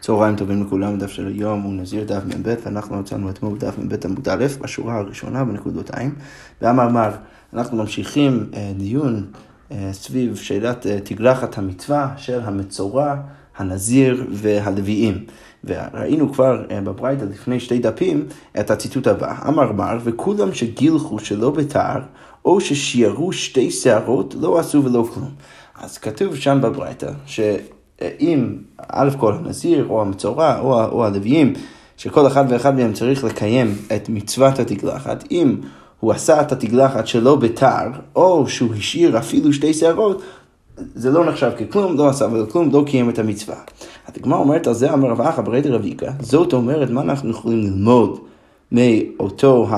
צהריים 0.00 0.36
טובים 0.36 0.62
לכולם, 0.66 0.98
דף 0.98 1.10
של 1.10 1.26
היום 1.26 1.62
הוא 1.62 1.74
נזיר 1.74 2.04
דף 2.04 2.22
מ"ב, 2.24 2.54
ואנחנו 2.64 2.96
מצאנו 2.96 3.30
אתמול 3.30 3.54
בדף 3.54 3.78
מ"ב 3.78 3.94
עמוד 4.04 4.28
א', 4.28 4.46
בשורה 4.60 4.96
הראשונה 4.96 5.44
בנקודותיים. 5.44 6.14
ואמר 6.62 7.10
אנחנו 7.54 7.76
ממשיכים 7.76 8.46
אה, 8.54 8.72
דיון 8.76 9.26
אה, 9.72 9.88
סביב 9.92 10.36
שאלת 10.36 10.86
אה, 10.86 10.98
תגלחת 11.04 11.58
המצווה 11.58 12.14
של 12.16 12.40
המצורע, 12.40 13.16
הנזיר 13.56 14.26
והלוויים. 14.32 15.24
וראינו 15.64 16.32
כבר 16.32 16.64
בברייתא 16.70 17.24
לפני 17.24 17.60
שתי 17.60 17.78
דפים 17.78 18.26
את 18.60 18.70
הציטוט 18.70 19.06
הבא, 19.06 19.48
אמר 19.48 19.72
מר, 19.72 19.98
וכולם 20.04 20.52
שגילחו 20.54 21.18
שלא 21.18 21.50
בתער, 21.50 22.00
או 22.44 22.60
ששיירו 22.60 23.32
שתי 23.32 23.70
שערות, 23.70 24.34
לא 24.40 24.58
עשו 24.58 24.84
ולא 24.84 25.08
כלום. 25.14 25.30
אז 25.74 25.98
כתוב 25.98 26.36
שם 26.36 26.58
בברייתא, 26.62 27.10
שאם 28.00 28.56
א' 28.88 29.08
כל 29.18 29.32
הנזיר, 29.32 29.86
או 29.88 30.02
המצורע, 30.02 30.58
או, 30.58 30.84
או 30.84 31.04
הלוויים, 31.04 31.52
שכל 31.96 32.26
אחד 32.26 32.44
ואחד 32.48 32.76
מהם 32.76 32.92
צריך 32.92 33.24
לקיים 33.24 33.74
את 33.96 34.08
מצוות 34.08 34.58
התגלחת, 34.58 35.24
אם 35.30 35.56
הוא 36.00 36.12
עשה 36.12 36.40
את 36.40 36.52
התגלחת 36.52 37.06
שלא 37.06 37.36
בתער, 37.36 37.88
או 38.16 38.48
שהוא 38.48 38.74
השאיר 38.74 39.18
אפילו 39.18 39.52
שתי 39.52 39.74
שערות, 39.74 40.22
זה 40.94 41.10
לא 41.10 41.24
נחשב 41.24 41.50
ככלום, 41.58 41.96
לא 41.96 42.08
עשה 42.08 42.24
ולא 42.32 42.44
כלום, 42.44 42.70
לא 42.72 42.84
קיים 42.86 43.10
את 43.10 43.18
המצווה. 43.18 43.56
הדגמר 44.08 44.36
אומרת 44.36 44.66
על 44.66 44.74
זה 44.74 44.92
אמר 44.92 45.08
רב 45.08 45.20
אחא 45.20 45.42
ברייתא 45.42 45.68
רביקה, 45.68 46.12
זאת 46.20 46.52
אומרת 46.52 46.90
מה 46.90 47.00
אנחנו 47.00 47.30
יכולים 47.30 47.58
ללמוד 47.58 48.18
מאותו, 48.72 49.68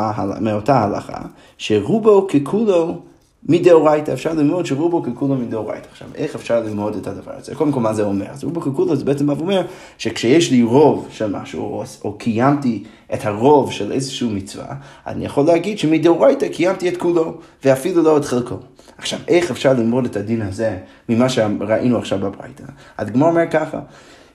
מאותה 0.40 0.84
הלכה, 0.84 1.20
שרובו 1.58 2.26
ככולו 2.26 2.98
מדאורייתא, 3.46 4.12
אפשר 4.12 4.32
ללמוד 4.32 4.66
שרובו 4.66 5.02
ככולו 5.02 5.34
מדאורייתא. 5.34 5.88
עכשיו, 5.90 6.08
איך 6.14 6.34
אפשר 6.34 6.60
ללמוד 6.60 6.96
את 6.96 7.06
הדבר 7.06 7.32
הזה? 7.36 7.54
קודם 7.54 7.72
כל, 7.72 7.80
מה 7.80 7.94
זה 7.94 8.02
אומר? 8.02 8.26
אז 8.30 8.44
רובו 8.44 8.60
ככולו 8.60 8.96
זה 8.96 9.04
בעצם 9.04 9.30
אומר 9.30 9.62
שכשיש 9.98 10.50
לי 10.50 10.62
רוב 10.62 11.08
של 11.10 11.36
משהו, 11.36 11.62
או, 11.62 11.84
או 12.04 12.12
קיימתי 12.12 12.84
את 13.14 13.26
הרוב 13.26 13.72
של 13.72 13.92
איזשהו 13.92 14.30
מצווה, 14.30 14.74
אני 15.06 15.24
יכול 15.24 15.44
להגיד 15.44 15.78
שמדאורייתא 15.78 16.48
קיימתי 16.48 16.88
את 16.88 16.96
כולו, 16.96 17.34
ואפילו 17.64 18.02
לא 18.02 18.16
את 18.16 18.24
חלקו. 18.24 18.56
עכשיו, 18.98 19.18
איך 19.28 19.50
אפשר 19.50 19.72
ללמוד 19.72 20.04
את 20.04 20.16
הדין 20.16 20.42
הזה 20.42 20.78
ממה 21.08 21.28
שראינו 21.28 21.98
עכשיו 21.98 22.18
בברייתא? 22.18 22.64
הדגמר 22.98 23.26
אומר 23.26 23.50
ככה, 23.50 23.80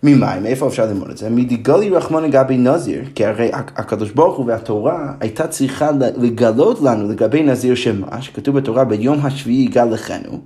ממאי, 0.03 0.39
מאיפה 0.39 0.67
אפשר 0.67 0.85
ללמוד 0.85 1.09
את 1.09 1.17
זה? 1.17 1.29
מדיגלי 1.29 1.89
רחמון 1.89 2.23
לגבי 2.23 2.57
נזיר, 2.57 3.01
כי 3.15 3.25
הרי 3.25 3.49
הקדוש 3.53 4.11
ברוך 4.11 4.37
הוא 4.37 4.45
והתורה 4.45 5.13
הייתה 5.19 5.47
צריכה 5.47 5.91
לגלות 6.17 6.81
לנו 6.81 7.09
לגבי 7.09 7.43
נזיר 7.43 7.75
שמה, 7.75 8.21
שכתוב 8.21 8.57
בתורה 8.57 8.83
ביום 8.83 9.19
השביעי 9.23 9.63
יגל 9.63 9.85
לכנו, 9.85 10.39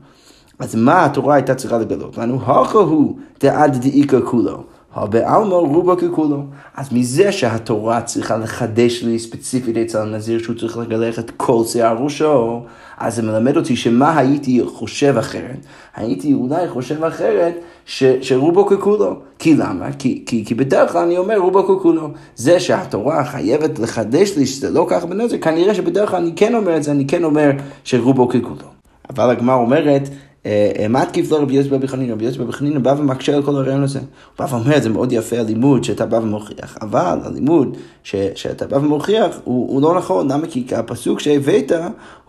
אז 0.60 0.76
מה 0.76 1.06
התורה 1.06 1.36
הייתה 1.36 1.56
צריכה 1.56 1.78
לגלות 1.78 2.18
לנו? 2.18 2.42
הכו 2.42 2.80
הוא 2.80 3.18
דעד 3.40 3.78
דאיקה 3.82 4.22
כולו. 4.22 4.64
בעלמא 4.96 5.54
רובו 5.54 5.98
ככולו. 5.98 6.44
אז 6.76 6.94
מזה 6.94 7.32
שהתורה 7.32 8.02
צריכה 8.02 8.38
לחדש 8.38 9.04
לי 9.04 9.20
ספציפית 9.20 9.78
אצל 9.78 10.02
הנזיר 10.02 10.40
שהוא 10.40 10.56
צריך 10.56 10.78
לגלח 10.78 11.20
את 11.20 11.32
כל 11.38 11.64
שיער 11.66 11.98
ראשו, 11.98 12.64
אז 12.98 13.16
זה 13.16 13.24
מלמד 13.24 13.58
אותי 13.58 13.76
שמה 13.76 14.18
הייתי 14.18 14.62
חושב 14.66 15.18
אחרת? 15.18 15.66
הייתי 15.96 16.34
אולי 16.34 16.70
חושב 16.70 17.04
אחרת 17.04 17.54
ש, 17.86 18.04
שרובו 18.22 18.66
ככולו. 18.66 19.16
כי 19.40 19.56
למה? 19.56 19.92
כי, 20.00 20.24
כי, 20.26 20.46
כי 20.46 20.56
בדרך 20.56 20.92
כלל 20.92 21.02
אני 21.02 21.18
אומר 21.18 21.38
רובו 21.38 21.64
ככולו. 21.64 22.10
זה 22.36 22.60
שהתורה 22.60 23.26
חייבת 23.26 23.80
לחדש 23.80 24.38
לי 24.38 24.46
שזה 24.46 24.70
לא 24.70 24.86
ככה 24.90 25.06
בנזר, 25.06 25.38
כנראה 25.38 25.74
שבדרך 25.74 26.10
כלל 26.10 26.20
אני 26.20 26.32
כן 26.36 26.56
אומר 26.56 26.78
את 26.78 26.84
זה, 26.84 26.92
אני 26.92 27.08
כן 27.08 27.24
אומר 27.24 27.52
שרובו 27.84 28.28
ככולו. 28.28 28.68
אבל 29.10 29.30
הגמרא 29.30 29.56
אומרת, 29.56 30.10
אה, 30.48 30.72
אה, 30.80 30.88
מה 30.88 31.06
תקיף 31.06 31.32
לו 31.32 31.38
רבי 31.42 31.54
יוסי 31.54 31.70
בבי 31.70 31.88
חנינא? 31.88 32.14
רבי 32.14 32.26
יוסי 32.26 32.40
בבי 32.40 32.54
חנינא 32.54 32.80
בא 32.80 32.96
ומקשה 32.98 33.36
על 33.36 33.44
כל 33.44 33.56
הרעיון 33.56 33.84
הזה. 33.84 34.00
הוא 34.00 34.06
בא 34.40 34.54
ואומר, 34.54 34.82
זה 34.82 34.90
מאוד 34.90 35.12
יפה 35.12 35.40
הלימוד 35.40 35.84
שאתה 35.84 36.06
בא 36.06 36.16
ומוכיח, 36.16 36.78
אבל 36.82 37.20
הלימוד 37.24 37.78
ש, 38.04 38.16
שאתה 38.36 38.68
בא 38.68 38.76
ומוכיח 38.76 39.40
הוא, 39.44 39.74
הוא 39.74 39.82
לא 39.82 39.96
נכון, 39.96 40.32
למה? 40.32 40.48
כי 40.48 40.66
הפסוק 40.76 41.20
שהבאת 41.20 41.72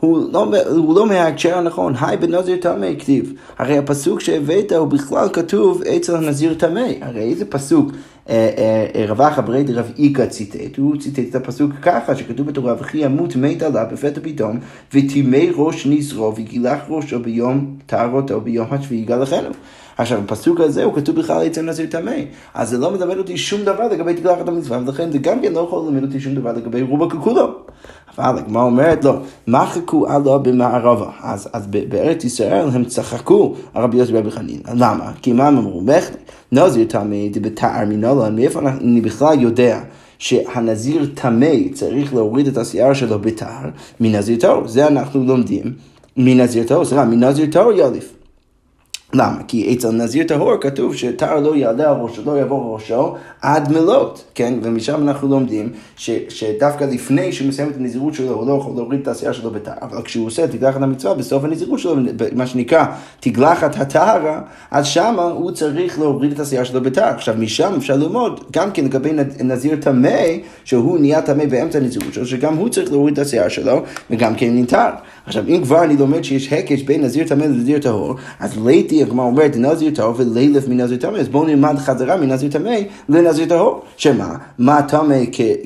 הוא 0.00 0.33
לא, 0.33 0.46
הוא 0.68 0.95
לא 0.95 1.07
מההקשר 1.07 1.58
הנכון, 1.58 1.95
היי 2.01 2.17
בנזיר 2.17 2.57
טמא 2.57 2.86
כתיב. 2.98 3.33
הרי 3.58 3.78
הפסוק 3.78 4.20
שהבאת 4.20 4.73
הוא 4.73 4.86
בכלל 4.86 5.28
כתוב 5.33 5.83
אצל 5.83 6.17
הנזיר 6.17 6.55
טמא. 6.55 6.86
הרי 7.01 7.23
איזה 7.23 7.45
פסוק 7.45 7.90
רב 9.08 9.20
אחא 9.20 9.40
בריידי 9.40 9.72
רב 9.72 9.92
איכא 9.98 10.27
ציטט, 10.27 10.77
הוא 10.78 10.96
ציטט 11.00 11.18
את 11.30 11.34
הפסוק 11.34 11.72
ככה, 11.83 12.16
שכתוב 12.16 12.46
בתורה, 12.46 12.74
וכי 12.80 12.98
ימות 12.98 13.36
מת 13.36 13.62
עליו 13.62 13.86
בפתע 13.92 14.20
פתאום, 14.22 14.58
וטימא 14.94 15.40
ראש 15.56 15.86
נזרו, 15.86 16.34
וגילח 16.36 16.78
ראשו 16.89 17.20
ביום 17.20 17.77
טהרתו, 17.86 18.40
ביום 18.40 18.66
השביעי 18.70 19.02
יגלחנו. 19.02 19.48
עכשיו, 19.98 20.20
בפסוק 20.23 20.61
הזה 20.61 20.85
הוא 20.85 20.95
כתוב 20.95 21.17
בכלל 21.17 21.47
אצל 21.47 21.63
נזיר 21.63 21.86
טמא. 21.91 22.17
אז 22.55 22.70
זה 22.70 22.79
לא 22.79 22.91
מדבר 22.91 23.19
אותי 23.19 23.36
שום 23.36 23.63
דבר 23.63 23.89
לגבי 23.89 24.14
תגלחת 24.14 24.48
המצווה, 24.48 24.79
ולכן 24.86 25.13
זה 25.13 25.19
גם 25.19 25.41
כן 25.41 25.53
לא 25.53 25.61
יכול 25.61 25.85
ללמד 25.86 26.03
אותי 26.03 26.20
שום 26.20 26.35
דבר 26.35 26.53
לגבי 26.53 26.83
רובה 26.83 27.11
ככולו. 27.11 27.48
אבל 28.19 28.39
הגמרא 28.39 28.63
אומרת 28.63 29.05
לו, 29.05 29.13
מה 29.47 29.67
חכו 29.67 30.08
עלו 30.08 30.42
במערבה? 30.42 31.11
אז, 31.23 31.48
אז 31.53 31.67
בארץ 31.67 32.25
ישראל 32.25 32.69
הם 32.73 32.85
צחקו 32.85 33.55
על 33.75 33.83
רבי 33.83 33.97
יוסי 33.97 34.13
רבי 34.13 34.31
חנין. 34.31 34.61
למה? 34.75 35.13
כי 35.23 35.33
מה 35.33 35.48
הם 35.48 35.58
אמרו? 35.58 35.83
נזיר 36.53 36.87
טמא 36.89 37.17
דבתער 37.33 37.85
מנולן, 37.87 38.37
מאיפה 38.37 38.61
אני 38.61 39.01
בכלל 39.01 39.41
יודע? 39.41 39.81
שהנזיר 40.19 41.07
טמא 41.14 41.55
צריך 41.73 42.14
להוריד 42.14 42.47
את 42.47 42.57
השיער 42.57 42.95
שלו 42.95 43.19
בתער 43.19 43.69
מנזיר 44.01 44.37
טהור. 44.41 44.69
זה 44.69 44.87
אנחנו 44.87 45.25
לומדים 45.25 45.73
מנזיר 46.17 46.64
טהור, 46.64 46.85
סליחה, 46.85 47.05
מנזיר 47.05 47.47
טהור 47.51 47.73
יוליף. 47.73 48.17
למה? 49.13 49.42
כי 49.48 49.74
אצל 49.74 49.91
נזיר 49.91 50.24
טהור 50.24 50.57
כתוב 50.61 50.95
שטהר 50.95 51.41
לא 51.41 51.57
יעלה 51.57 51.91
על 51.91 51.96
ראשו, 51.96 52.23
לא 52.27 52.33
יעבור 52.39 52.74
ראשו 52.74 53.14
עד 53.42 53.73
מלות, 53.73 54.24
כן? 54.35 54.55
ומשם 54.63 55.08
אנחנו 55.08 55.29
לומדים 55.29 55.73
ש, 55.96 56.11
שדווקא 56.29 56.85
לפני 56.85 57.33
שהוא 57.33 57.48
מסיים 57.48 57.70
את 57.70 57.77
הנזירות 57.77 58.14
שלו, 58.14 58.33
הוא 58.33 58.46
לא 58.46 58.52
יכול 58.52 58.73
להוריד 58.77 59.01
את 59.01 59.08
העשייה 59.08 59.33
שלו 59.33 59.51
בטהר, 59.51 59.74
אבל 59.83 60.02
כשהוא 60.02 60.27
עושה 60.27 60.45
את 60.45 60.51
תגלחת 60.51 60.83
המצווה 60.83 61.14
בסוף 61.14 61.45
הנזירות 61.45 61.79
שלו, 61.79 61.96
מה 62.33 62.46
שנקרא 62.46 62.85
תגלחת 63.20 63.77
הטהרה, 63.77 64.41
אז 64.70 64.86
שמה 64.86 65.23
הוא 65.23 65.51
צריך 65.51 65.98
להוריד 65.98 66.33
את 66.33 66.39
העשייה 66.39 66.64
שלו 66.64 66.83
בטהר. 66.83 67.14
עכשיו 67.14 67.35
משם 67.39 67.75
אפשר 67.77 67.96
ללמוד 67.96 68.45
גם 68.52 68.73
כן 68.73 68.85
לגבי 68.85 69.11
נזיר 69.45 69.77
טמא, 69.80 70.19
שהוא 70.64 70.98
נהיה 70.98 71.23
טמא 71.23 71.46
באמצע 71.46 71.79
הנזירות 71.79 72.14
שלו, 72.14 72.27
שגם 72.27 72.57
הוא 72.57 72.69
צריך 72.69 72.90
להוריד 72.90 73.13
את 73.13 73.19
העשייה 73.19 73.51
שלו, 73.51 73.83
וגם 74.11 74.35
כן 74.35 74.51
נטהר. 74.55 74.90
עכשיו 75.28 75.44
אם 75.48 75.61
כבר 75.62 75.84
אני 75.84 75.96
לומד 75.96 76.24
שיש 76.24 76.52
הקש 76.52 76.83
בין 76.83 77.05
נזיר 77.05 77.28
טמא 77.28 77.44
לנזיר 77.44 77.78
טהור, 77.78 78.14
אז 78.40 78.58
ליתי 78.66 79.02
הגמרא 79.02 79.27
אומרת 79.27 79.56
נזיר 79.56 79.90
טהור 79.94 80.14
ולילף 80.16 80.68
מנזיר 80.68 80.98
טמא, 80.98 81.16
אז 81.16 81.28
בואו 81.28 81.44
נלמד 81.44 81.78
חזרה 81.78 82.16
מנזיר 82.16 82.50
טמא 82.50 82.77
לנזיר 83.08 83.46
טהור. 83.46 83.80
שמה? 83.96 84.34
מה 84.58 84.83
טמא 84.83 85.16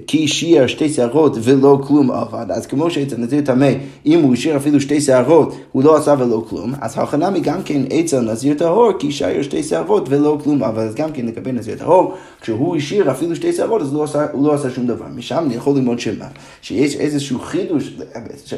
כי 0.06 0.24
השאיר 0.24 0.66
שתי 0.66 0.88
שערות 0.88 1.36
ולא 1.42 1.78
כלום 1.86 2.10
עבד, 2.10 2.46
אז 2.50 2.66
כמו 2.66 2.90
שאצל 2.90 3.16
נזיר 3.16 3.40
טמא, 3.40 3.70
אם 4.06 4.22
הוא 4.22 4.32
השאיר 4.32 4.56
אפילו 4.56 4.80
שתי 4.80 5.00
שערות, 5.00 5.54
הוא 5.72 5.84
לא 5.84 5.96
עשה 5.96 6.14
ולא 6.18 6.44
כלום, 6.48 6.72
אז 6.80 6.98
החנמי 6.98 7.40
גם 7.40 7.62
כן 7.64 7.82
אצל 8.00 8.20
נזיר 8.20 8.54
טהור, 8.54 8.92
כי 8.98 9.08
השאיר 9.08 9.42
שתי 9.42 9.62
שערות 9.62 10.08
ולא 10.08 10.38
כלום 10.44 10.62
עבד, 10.62 10.82
אז 10.82 10.94
גם 10.94 11.12
כן 11.12 11.26
לגבי 11.26 11.52
נזיר 11.52 11.76
טהור, 11.76 12.14
כשהוא 12.40 12.76
השאיר 12.76 13.10
אפילו 13.10 13.36
שתי 13.36 13.52
שערות, 13.52 13.82
אז 13.82 13.94
לא 13.94 14.04
עשה, 14.04 14.26
הוא 14.32 14.46
לא 14.46 14.54
עשה 14.54 14.70
שום 14.70 14.86
דבר. 14.86 15.06
משם 15.14 15.42
אני 15.46 15.54
יכול 15.54 15.76
ללמוד 15.76 15.98
שמה? 15.98 16.26
שיש 16.62 16.96
איזשהו 16.96 17.38
חידוש 17.38 17.96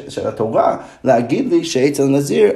של 0.09 0.27
התורה 0.27 0.77
להגיד 1.03 1.49
לי 1.49 1.63
שאצל 1.63 2.03
נזיר, 2.03 2.51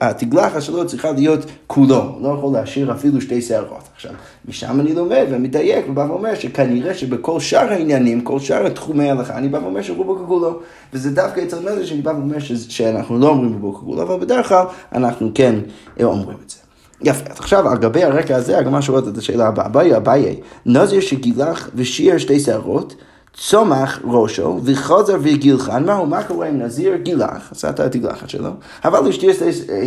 התגלחת 0.00 0.62
שלו 0.62 0.86
צריכה 0.86 1.12
להיות 1.12 1.40
כולו, 1.66 2.02
הוא 2.02 2.22
לא 2.22 2.28
יכול 2.38 2.52
להשאיר 2.52 2.92
אפילו 2.92 3.20
שתי 3.20 3.42
שערות. 3.42 3.88
עכשיו, 3.94 4.12
משם 4.48 4.80
אני 4.80 4.92
לומד 4.92 5.26
ומדייק 5.30 5.84
ובא 5.88 6.06
ואומר 6.08 6.34
שכנראה 6.34 6.94
שבכל 6.94 7.40
שאר 7.40 7.72
העניינים, 7.72 8.20
כל 8.20 8.40
שאר 8.40 8.66
התחומי 8.66 9.08
ההלכה, 9.08 9.38
אני 9.38 9.48
בא 9.48 9.58
ואומר 9.58 9.82
שרובו 9.82 10.24
ככולו. 10.24 10.60
וזה 10.92 11.10
דווקא 11.10 11.40
אצל 11.40 11.60
נזר 11.60 11.84
שאני 11.84 12.02
בא 12.02 12.10
ואומר 12.10 12.38
שאנחנו 12.68 13.18
לא 13.18 13.28
אומרים 13.28 13.52
רובו 13.52 13.74
ככולו, 13.74 14.02
אבל 14.02 14.20
בדרך 14.20 14.48
כלל 14.48 14.64
אנחנו 14.92 15.30
כן 15.34 15.54
אומרים 16.02 16.38
את 16.44 16.50
זה. 16.50 16.56
יפה, 17.02 17.30
אז 17.30 17.38
עכשיו 17.38 17.68
על 17.68 17.78
גבי 17.78 18.04
הרקע 18.04 18.36
הזה 18.36 18.58
הגמרא 18.58 18.80
שואלת 18.80 19.08
את 19.08 19.18
השאלה 19.18 19.46
הבאה, 19.46 19.66
אביי 19.66 19.96
אביי, 19.96 20.40
נזיר 20.66 21.00
שגילח 21.00 21.70
ושיער 21.74 22.18
שתי 22.18 22.40
שערות 22.40 22.94
צומח 23.36 24.00
ראשו 24.04 24.60
וחוזר 24.64 25.16
וגילחן, 25.22 25.84
מהו, 25.86 26.06
מה 26.06 26.22
קורה 26.22 26.48
עם 26.48 26.58
נזיר 26.58 26.96
גילח, 26.96 27.48
עשה 27.50 27.70
את 27.70 27.80
התגלחת 27.80 28.28
שלו, 28.28 28.50
אבל 28.84 29.08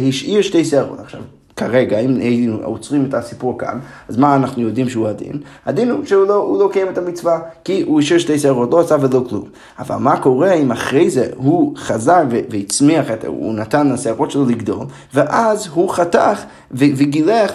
השאיר 0.10 0.42
שתי 0.42 0.66
שערות. 0.66 1.00
עכשיו, 1.00 1.22
כרגע, 1.58 2.00
אם 2.00 2.16
היינו 2.16 2.58
עוצרים 2.64 3.06
את 3.06 3.14
הסיפור 3.14 3.58
כאן, 3.60 3.80
אז 4.10 4.18
מה 4.18 4.36
אנחנו 4.36 4.62
יודעים 4.62 4.90
שהוא 4.90 5.08
הדין? 5.08 5.42
הדין 5.66 5.90
הוא 5.90 6.06
שהוא 6.06 6.28
לא, 6.28 6.58
לא 6.60 6.70
קיים 6.74 6.88
את 6.90 6.98
המצווה, 6.98 7.40
כי 7.64 7.84
הוא 7.88 8.00
השאיר 8.00 8.20
שתי 8.20 8.40
שערות, 8.40 8.72
לא 8.72 8.80
עשה 8.80 8.96
ולא 9.02 9.24
כלום. 9.30 9.44
אבל 9.80 9.96
מה 9.96 10.20
קורה 10.20 10.54
אם 10.54 10.72
אחרי 10.72 11.10
זה 11.10 11.28
הוא 11.36 11.78
חזר 11.78 12.24
והצמיח, 12.50 13.12
את, 13.12 13.26
הוא 13.26 13.54
נתן 13.54 13.90
לשערות 13.90 14.32
שלו 14.32 14.46
לגדול, 14.46 14.86
ואז 15.14 15.68
הוא 15.74 15.90
חתך 15.90 16.44
וגילח 16.72 17.52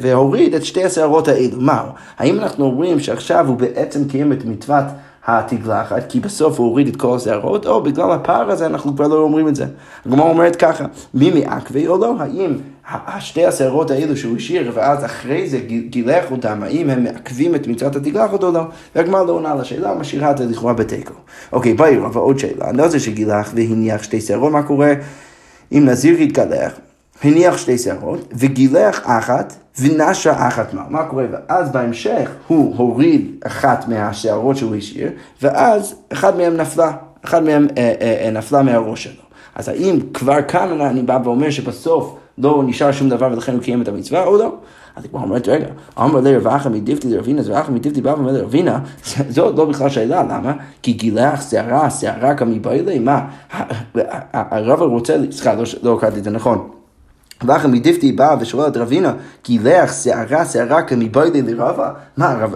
והוריד 0.00 0.54
את 0.54 0.64
שתי 0.64 0.84
השערות 0.84 1.28
האלו. 1.28 1.60
מה? 1.60 1.84
האם 2.18 2.38
אנחנו 2.38 2.64
אומרים 2.64 3.00
שעכשיו 3.00 3.46
הוא 3.48 3.56
בעצם 3.56 4.08
קיים 4.08 4.32
את 4.32 4.44
מצוות 4.44 4.84
התגלחת, 5.28 6.04
כי 6.08 6.20
בסוף 6.20 6.58
הוא 6.58 6.66
הוריד 6.66 6.88
את 6.88 6.96
כל 6.96 7.16
השערות, 7.16 7.66
או 7.66 7.82
בגלל 7.82 8.12
הפער 8.12 8.50
הזה 8.50 8.66
אנחנו 8.66 8.96
כבר 8.96 9.06
לא 9.06 9.20
אומרים 9.20 9.48
את 9.48 9.56
זה. 9.56 9.66
הגמרא 10.06 10.30
אומרת 10.30 10.56
ככה, 10.56 10.84
מי 11.14 11.30
מעכבי 11.30 11.86
או 11.86 11.98
לא? 11.98 12.14
האם 12.18 12.58
השתי 12.90 13.46
השערות 13.46 13.90
האלו 13.90 14.16
שהוא 14.16 14.36
השאיר, 14.36 14.72
ואז 14.74 15.04
אחרי 15.04 15.48
זה 15.48 15.58
גילח 15.90 16.30
אותם, 16.30 16.62
האם 16.62 16.90
הם 16.90 17.04
מעכבים 17.04 17.54
את 17.54 17.66
מצוות 17.66 17.96
התגלחת 17.96 18.42
או 18.42 18.52
לא? 18.52 18.62
והגמר 18.94 19.22
לא 19.22 19.32
עונה 19.32 19.52
על 19.52 19.60
השאלה, 19.60 19.94
משאירה 19.94 20.30
את 20.30 20.38
זה 20.38 20.44
לכאורה 20.44 20.72
בתיקו. 20.72 21.14
אוקיי, 21.52 21.74
ביי 21.74 21.96
רבה, 21.96 22.20
עוד 22.20 22.38
שאלה. 22.38 22.72
נזר 22.72 22.98
שגילח 22.98 23.52
והניח 23.54 24.02
שתי 24.02 24.20
שערות, 24.20 24.52
מה 24.52 24.62
קורה 24.62 24.92
אם 25.72 25.84
נזיר 25.84 26.18
התגלח, 26.18 26.72
הניח 27.22 27.58
שתי 27.58 27.78
שערות, 27.78 28.32
וגילח 28.32 29.00
אחת, 29.04 29.54
ונשה 29.80 30.48
אחת 30.48 30.74
מה. 30.74 30.82
מה 30.88 31.04
קורה? 31.04 31.24
ואז 31.30 31.72
בהמשך 31.72 32.30
הוא 32.46 32.76
הוריד 32.76 33.30
אחת 33.46 33.88
מהשערות 33.88 34.56
שהוא 34.56 34.76
השאיר, 34.76 35.10
ואז 35.42 35.94
אחד 36.12 36.36
מהם 36.36 36.56
נפלה, 36.56 36.92
אחד 37.24 37.44
מהם 37.44 37.66
אה, 37.78 37.94
אה, 38.00 38.24
אה, 38.24 38.30
נפלה 38.30 38.62
מהראש 38.62 39.04
שלו. 39.04 39.22
אז 39.54 39.68
האם 39.68 39.98
כבר 40.14 40.42
כאן 40.42 40.80
אני 40.80 41.02
בא 41.02 41.18
ואומר 41.24 41.50
שבסוף 41.50 42.18
לא 42.38 42.62
נשאר 42.66 42.92
שום 42.92 43.08
דבר 43.08 43.28
ולכן 43.32 43.52
הוא 43.52 43.62
קיים 43.62 43.82
את 43.82 43.88
המצווה 43.88 44.24
או 44.24 44.38
לא? 44.38 44.54
אז 44.96 45.04
היא 45.04 45.10
כבר 45.10 45.20
אומרת, 45.20 45.48
רגע, 45.48 45.66
אמר 45.98 46.20
לרווחה 46.20 46.68
מדיפתי 46.68 47.08
לרבינה, 47.08 47.40
אז 47.40 47.48
רווחה 47.48 47.72
מדיפתי 47.72 48.00
בא 48.00 48.10
ואומר 48.10 48.32
לרבינה, 48.32 48.78
זאת 49.34 49.58
לא 49.58 49.64
בכלל 49.64 49.88
שאלה, 49.88 50.22
למה? 50.22 50.52
כי 50.82 50.92
גילח 50.92 51.50
שערה, 51.50 51.90
שערה 51.90 52.34
כמבעילי, 52.34 52.98
מה? 52.98 53.20
הרב 54.32 54.82
רוצה, 54.82 55.16
סליחה, 55.30 55.54
לא 55.82 55.98
קראתי 56.00 56.14
לא 56.14 56.18
את 56.18 56.24
זה 56.24 56.30
נכון. 56.30 56.77
ואחר 57.46 57.68
מדיפתי 57.68 58.12
בא 58.12 58.36
ושואל 58.40 58.68
את 58.68 58.76
רבינה, 58.76 59.12
גילח 59.44 60.02
שערה 60.02 60.44
שערה 60.46 60.82
כמבוידי 60.82 61.42
לרבה? 61.42 61.90
מה, 62.16 62.46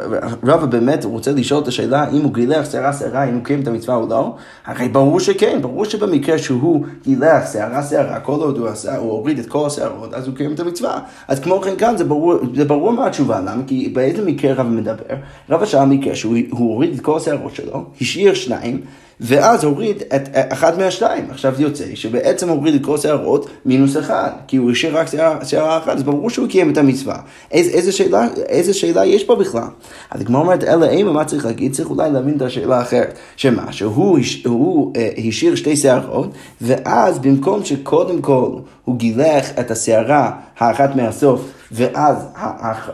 רבה 0.42 0.66
באמת 0.66 1.04
רוצה 1.04 1.32
לשאול 1.32 1.62
את 1.62 1.68
השאלה 1.68 2.10
אם 2.10 2.22
הוא 2.22 2.34
גילח 2.34 2.70
שערה 2.70 2.92
שערה, 2.92 3.24
אם 3.24 3.34
הוא 3.34 3.44
קיים 3.44 3.60
את 3.60 3.68
המצווה 3.68 3.96
או 3.96 4.06
לא? 4.10 4.34
הרי 4.66 4.88
ברור 4.88 5.20
שכן, 5.20 5.58
ברור 5.62 5.84
שבמקרה 5.84 6.38
שהוא 6.38 6.86
גילח 7.04 7.52
שערה 7.52 7.82
שערה, 7.82 8.20
כל 8.20 8.32
עוד 8.32 8.58
הוא, 8.58 8.68
עשה, 8.68 8.96
הוא 8.96 9.10
הוריד 9.10 9.38
את 9.38 9.46
כל 9.46 9.66
השערות, 9.66 10.14
אז 10.14 10.26
הוא 10.26 10.36
קיים 10.36 10.52
את 10.52 10.60
המצווה. 10.60 11.00
אז 11.28 11.40
כמו 11.40 11.60
כן 11.60 11.76
כאן 11.78 11.96
זה 11.96 12.04
ברור, 12.04 12.34
זה 12.54 12.64
ברור 12.64 12.92
מה 12.92 13.06
התשובה, 13.06 13.40
למה? 13.40 13.62
כי 13.66 13.88
באיזה 13.88 14.24
מקרה 14.24 14.52
רבה 14.52 14.70
מדבר? 14.70 15.14
רבה 15.50 15.66
שאל 15.66 15.84
מקרה 15.84 16.14
שהוא 16.14 16.36
הוריד 16.50 16.94
את 16.94 17.00
כל 17.00 17.16
השערות 17.16 17.54
שלו, 17.54 17.84
השאיר 18.00 18.34
שניים, 18.34 18.80
ואז 19.22 19.64
הוריד 19.64 20.02
את 20.14 20.28
אחת 20.34 20.78
מהשתיים. 20.78 21.24
עכשיו 21.30 21.54
זה 21.56 21.62
יוצא 21.62 21.84
שבעצם 21.94 22.48
הוריד 22.48 22.74
את 22.74 22.84
כל 22.84 22.98
שערות 22.98 23.50
מינוס 23.66 23.96
אחד, 23.96 24.30
כי 24.46 24.56
הוא 24.56 24.70
השאיר 24.70 24.98
רק 24.98 25.06
שערה 25.44 25.78
אחת, 25.78 25.96
אז 25.96 26.02
ברור 26.02 26.30
שהוא 26.30 26.48
קיים 26.48 26.72
את 26.72 26.78
המצווה. 26.78 27.16
איז, 27.50 27.68
איזה, 27.68 27.92
שאלה, 27.92 28.28
איזה 28.48 28.74
שאלה 28.74 29.06
יש 29.06 29.24
פה 29.24 29.36
בכלל? 29.36 29.68
אז 30.10 30.20
הגמרא 30.20 30.40
אומרת, 30.40 30.64
אלא 30.64 30.86
אימה, 30.86 31.12
מה 31.12 31.24
צריך 31.24 31.46
להגיד? 31.46 31.72
צריך 31.72 31.90
אולי 31.90 32.10
להבין 32.10 32.36
את 32.36 32.42
השאלה 32.42 32.78
האחרת. 32.78 33.18
שמה? 33.36 33.72
שהוא 33.72 34.18
הוא, 34.44 34.92
אה, 34.96 35.08
השאיר 35.28 35.54
שתי 35.54 35.76
שערות, 35.76 36.30
ואז 36.60 37.18
במקום 37.18 37.64
שקודם 37.64 38.22
כל 38.22 38.50
הוא 38.84 38.96
גילח 38.96 39.50
את 39.60 39.70
השערה 39.70 40.30
האחת 40.58 40.96
מהסוף, 40.96 41.40
ואז 41.72 42.28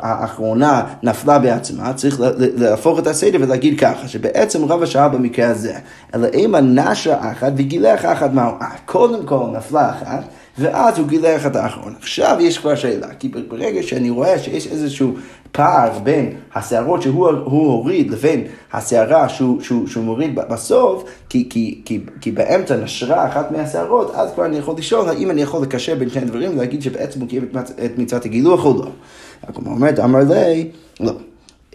האחרונה 0.00 0.82
נפלה 1.02 1.38
בעצמה, 1.38 1.92
צריך 1.92 2.20
להפוך 2.36 2.98
את 2.98 3.06
הסדר 3.06 3.38
ולהגיד 3.40 3.80
ככה, 3.80 4.08
שבעצם 4.08 4.64
רב 4.64 4.82
השעה 4.82 5.08
במקרה 5.08 5.48
הזה, 5.48 5.74
אלא 6.14 6.26
אימה 6.26 6.60
נשה 6.60 7.32
אחת 7.32 7.52
וגילח 7.56 8.04
אחת 8.04 8.32
מהו, 8.32 8.52
קודם 8.84 9.26
כל 9.26 9.44
נפלה 9.56 9.90
אחת, 9.90 10.24
ואז 10.58 10.98
הוא 10.98 11.08
גילח 11.08 11.46
את 11.46 11.56
האחרון. 11.56 11.94
עכשיו 11.98 12.36
יש 12.40 12.58
כבר 12.58 12.74
שאלה, 12.74 13.14
כי 13.14 13.28
ברגע 13.28 13.82
שאני 13.82 14.10
רואה 14.10 14.38
שיש 14.38 14.66
איזשהו 14.66 15.14
פער 15.52 15.98
בין 16.02 16.32
השערות 16.54 17.02
שהוא 17.02 17.28
הוריד 17.48 18.10
לבין 18.10 18.44
השערה 18.72 19.28
שהוא, 19.28 19.60
שהוא, 19.60 19.86
שהוא 19.86 20.04
מוריד 20.04 20.34
בסוף, 20.50 21.04
כי, 21.28 21.46
כי, 21.50 21.82
כי, 21.84 22.00
כי 22.20 22.30
באמצע 22.30 22.76
נשרה 22.76 23.28
אחת 23.28 23.50
מהשערות, 23.50 24.14
אז 24.14 24.30
כבר 24.34 24.44
אני 24.44 24.58
יכול 24.58 24.74
לשאול 24.78 25.08
האם 25.08 25.30
אני 25.30 25.42
יכול 25.42 25.62
לקשר 25.62 25.94
בין 25.94 26.10
שני 26.10 26.24
דברים 26.24 26.54
ולהגיד 26.54 26.82
שבעצם 26.82 27.20
הוא 27.20 27.28
קיים 27.28 27.48
את 27.84 27.98
מצוות 27.98 28.24
הגילוח 28.24 28.64
או 28.64 28.74
לא. 28.78 28.88
הגמרא 29.42 29.72
אומרת, 29.72 29.98
אמר 29.98 30.20
לי, 30.28 30.70
לא. 31.00 31.12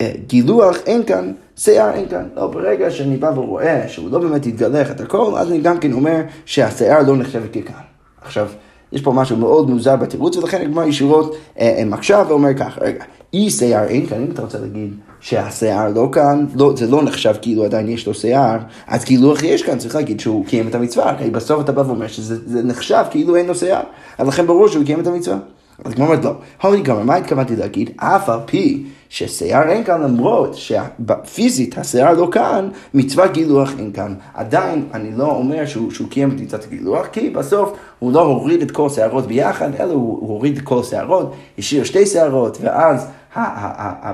אה, 0.02 0.12
גילוח 0.28 0.78
אין 0.86 1.04
כאן, 1.04 1.32
שיער 1.58 1.94
אין 1.94 2.10
כאן. 2.10 2.28
לא, 2.36 2.48
ברגע 2.48 2.92
שאני 2.92 3.18
בא 3.18 3.32
ורואה 3.36 3.88
שהוא 3.88 4.12
לא 4.12 4.20
באמת 4.20 4.46
התגלח 4.46 4.92
את 4.92 5.02
הכל, 5.02 5.34
אז 5.38 5.52
אני 5.52 5.62
גם 5.62 5.78
כן 5.78 5.94
אומר 5.94 6.22
שהשיער 6.46 7.02
לא 7.08 7.18
נחשבת 7.18 7.50
ככאן. 7.50 7.84
עכשיו, 8.22 8.48
יש 8.94 9.02
פה 9.02 9.12
משהו 9.12 9.38
מאוד 9.38 9.70
מוזר 9.70 9.96
בתירוץ, 9.96 10.38
ולכן 10.38 10.62
הגמרא 10.62 10.86
ישירות 10.86 11.36
אה, 11.60 11.76
אה, 11.78 11.86
מקשה 11.86 12.24
ואומר 12.28 12.54
ככה, 12.54 12.82
רגע, 12.82 13.04
אי 13.34 13.50
שיער 13.50 13.88
אין 13.88 14.06
כאן, 14.06 14.18
אם 14.18 14.32
אתה 14.32 14.42
רוצה 14.42 14.60
להגיד 14.60 14.94
שהשיער 15.20 15.90
לא 15.96 16.10
כאן, 16.12 16.46
לא, 16.56 16.74
זה 16.76 16.88
לא 16.88 17.04
נחשב 17.04 17.34
כאילו 17.42 17.66
עדיין 17.66 17.90
יש 17.90 18.08
לו 18.08 18.14
שיער, 18.14 18.58
אז 18.88 19.04
כאילו 19.04 19.32
איך 19.34 19.44
יש 19.44 19.64
כאן, 19.64 19.78
צריך 19.78 19.96
להגיד 19.96 20.20
שהוא 20.20 20.46
קיים 20.46 20.68
את 20.68 20.76
המצווה, 20.76 21.16
כי 21.18 21.30
בסוף 21.30 21.62
אתה 21.62 21.72
בא 21.72 21.82
ואומר 21.82 22.08
שזה 22.08 22.64
נחשב 22.64 23.04
כאילו 23.12 23.36
אין 23.36 23.46
לו 23.46 23.56
שיער, 23.56 23.84
אז 24.18 24.28
לכן 24.28 24.48
ברור 24.48 24.68
שהוא 24.68 24.86
קיים 24.86 25.00
את 25.00 25.08
המצווה. 25.08 25.38
אז 25.86 25.92
הגמרא 25.92 26.08
אומרת 26.08 26.26
לא, 26.26 26.32
הולי 26.62 26.82
גמר, 26.82 27.04
מה 27.04 27.16
התכוונתי 27.16 27.56
להגיד? 27.56 27.90
אף 27.96 28.30
על 28.30 28.40
פי 28.46 28.84
ששיער 29.14 29.70
אין 29.70 29.84
כאן 29.84 30.02
למרות 30.02 30.56
שפיזית 30.56 31.78
השיער 31.78 32.14
לא 32.14 32.28
כאן, 32.32 32.70
מצווה 32.94 33.28
גילוח 33.28 33.72
אין 33.80 33.92
כאן. 33.92 34.14
עדיין 34.34 34.86
אני 34.94 35.12
לא 35.16 35.26
אומר 35.26 35.66
שהוא, 35.66 35.92
שהוא 35.92 36.10
קיים 36.10 36.30
את 36.30 36.42
מצוות 36.42 36.64
הגילוח, 36.64 37.08
כי 37.08 37.30
בסוף 37.30 37.74
הוא 38.00 38.14
לא 38.14 38.22
הוריד 38.22 38.62
את 38.62 38.72
כל 38.72 38.88
השערות 38.88 39.28
ביחד, 39.28 39.70
אלא 39.80 39.94
הוא, 39.94 40.20
הוא 40.20 40.30
הוריד 40.30 40.58
את 40.58 40.64
כל 40.64 40.80
השערות, 40.80 41.34
השאיר 41.58 41.84
שתי 41.84 42.06
שערות, 42.06 42.58
ואז 42.62 43.08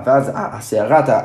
ואז 0.06 0.31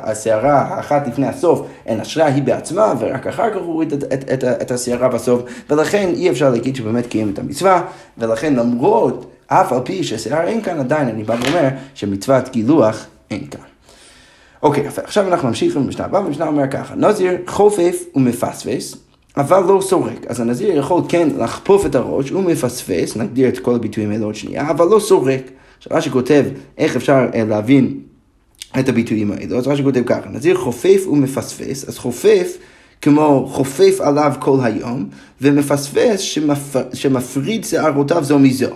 השערה 0.05 0.61
האחת 0.61 1.07
לפני 1.07 1.27
הסוף, 1.27 1.61
אין 1.85 1.99
אשרה 1.99 2.25
היא 2.25 2.43
בעצמה, 2.43 2.93
ורק 2.99 3.27
אחר 3.27 3.49
כך 3.49 3.55
הוא 3.55 3.65
הוריד 3.65 3.93
את, 3.93 4.03
את, 4.03 4.29
את, 4.33 4.43
את 4.43 4.71
השערה 4.71 5.07
בסוף, 5.07 5.41
ולכן 5.69 6.11
אי 6.15 6.29
אפשר 6.29 6.49
להגיד 6.49 6.75
שבאמת 6.75 7.05
קיים 7.05 7.29
את 7.33 7.39
המצווה, 7.39 7.81
ולכן 8.17 8.55
למרות, 8.55 9.31
אף 9.47 9.73
על 9.73 9.79
פי 9.83 10.03
ששיער 10.03 10.47
אין 10.47 10.61
כאן, 10.61 10.79
עדיין 10.79 11.07
אני 11.07 11.23
בא 11.23 11.35
ואומר 11.41 11.67
שמצוות 11.93 12.49
גילוח 12.51 13.07
אין 13.31 13.47
כאן. 13.47 13.61
אוקיי. 14.63 14.87
עכשיו 14.87 15.27
אנחנו 15.27 15.47
נמשיך 15.47 15.75
עם 15.75 15.81
המשנה 15.81 16.05
הבאה, 16.05 16.21
והמשנה 16.21 16.47
אומר 16.47 16.63
ככה, 16.71 16.95
נזיר 16.95 17.31
חופף 17.47 18.03
ומפספס, 18.15 18.95
אבל 19.37 19.63
לא 19.67 19.81
סורק. 19.81 20.25
אז 20.27 20.39
הנזיר 20.39 20.77
יכול 20.77 21.01
כן 21.09 21.29
לחפוף 21.37 21.85
את 21.85 21.95
הראש 21.95 22.31
ומפספס, 22.31 23.17
נגדיר 23.17 23.49
את 23.49 23.59
כל 23.59 23.75
הביטויים 23.75 24.11
האלה 24.11 24.25
עוד 24.25 24.35
שנייה, 24.35 24.71
אבל 24.71 24.85
לא 24.85 24.99
סורק. 24.99 25.41
עכשיו 25.77 25.97
רש"י 25.97 26.09
כותב 26.09 26.45
איך 26.77 26.95
אפשר 26.95 27.27
uh, 27.31 27.37
להבין 27.37 27.99
את 28.79 28.89
הביטויים 28.89 29.31
האלו, 29.31 29.57
אז 29.57 29.67
רש"י 29.67 29.83
כותב 29.83 30.03
ככה, 30.05 30.29
נזיר 30.29 30.57
חופף 30.57 31.03
ומפספס, 31.11 31.89
אז 31.89 31.97
חופף 31.97 32.57
כמו 33.01 33.47
חופף 33.51 34.01
עליו 34.01 34.33
כל 34.39 34.57
היום, 34.63 35.09
ומפספס 35.41 36.19
שמפ... 36.19 36.75
שמפריד 36.93 37.65
שערותיו 37.65 38.23
זו 38.23 38.39
מזו. 38.39 38.69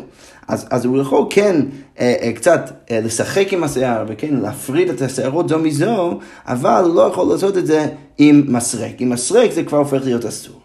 אז, 0.49 0.65
אז 0.69 0.85
הוא 0.85 1.01
יכול 1.01 1.25
כן 1.29 1.61
אה, 1.99 2.15
אה, 2.21 2.31
קצת 2.33 2.71
אה, 2.91 2.99
לשחק 3.03 3.53
עם 3.53 3.63
השיער 3.63 4.05
וכן 4.07 4.35
להפריד 4.35 4.89
את 4.89 5.01
השערות 5.01 5.49
זו 5.49 5.59
מזו, 5.59 6.19
אבל 6.47 6.83
הוא 6.85 6.95
לא 6.95 7.01
יכול 7.01 7.27
לעשות 7.27 7.57
את 7.57 7.67
זה 7.67 7.87
עם 8.17 8.43
מסרק. 8.47 8.93
עם 8.99 9.09
מסרק 9.09 9.51
זה 9.51 9.63
כבר 9.63 9.77
הופך 9.77 9.99
להיות 10.03 10.25
אסור. 10.25 10.55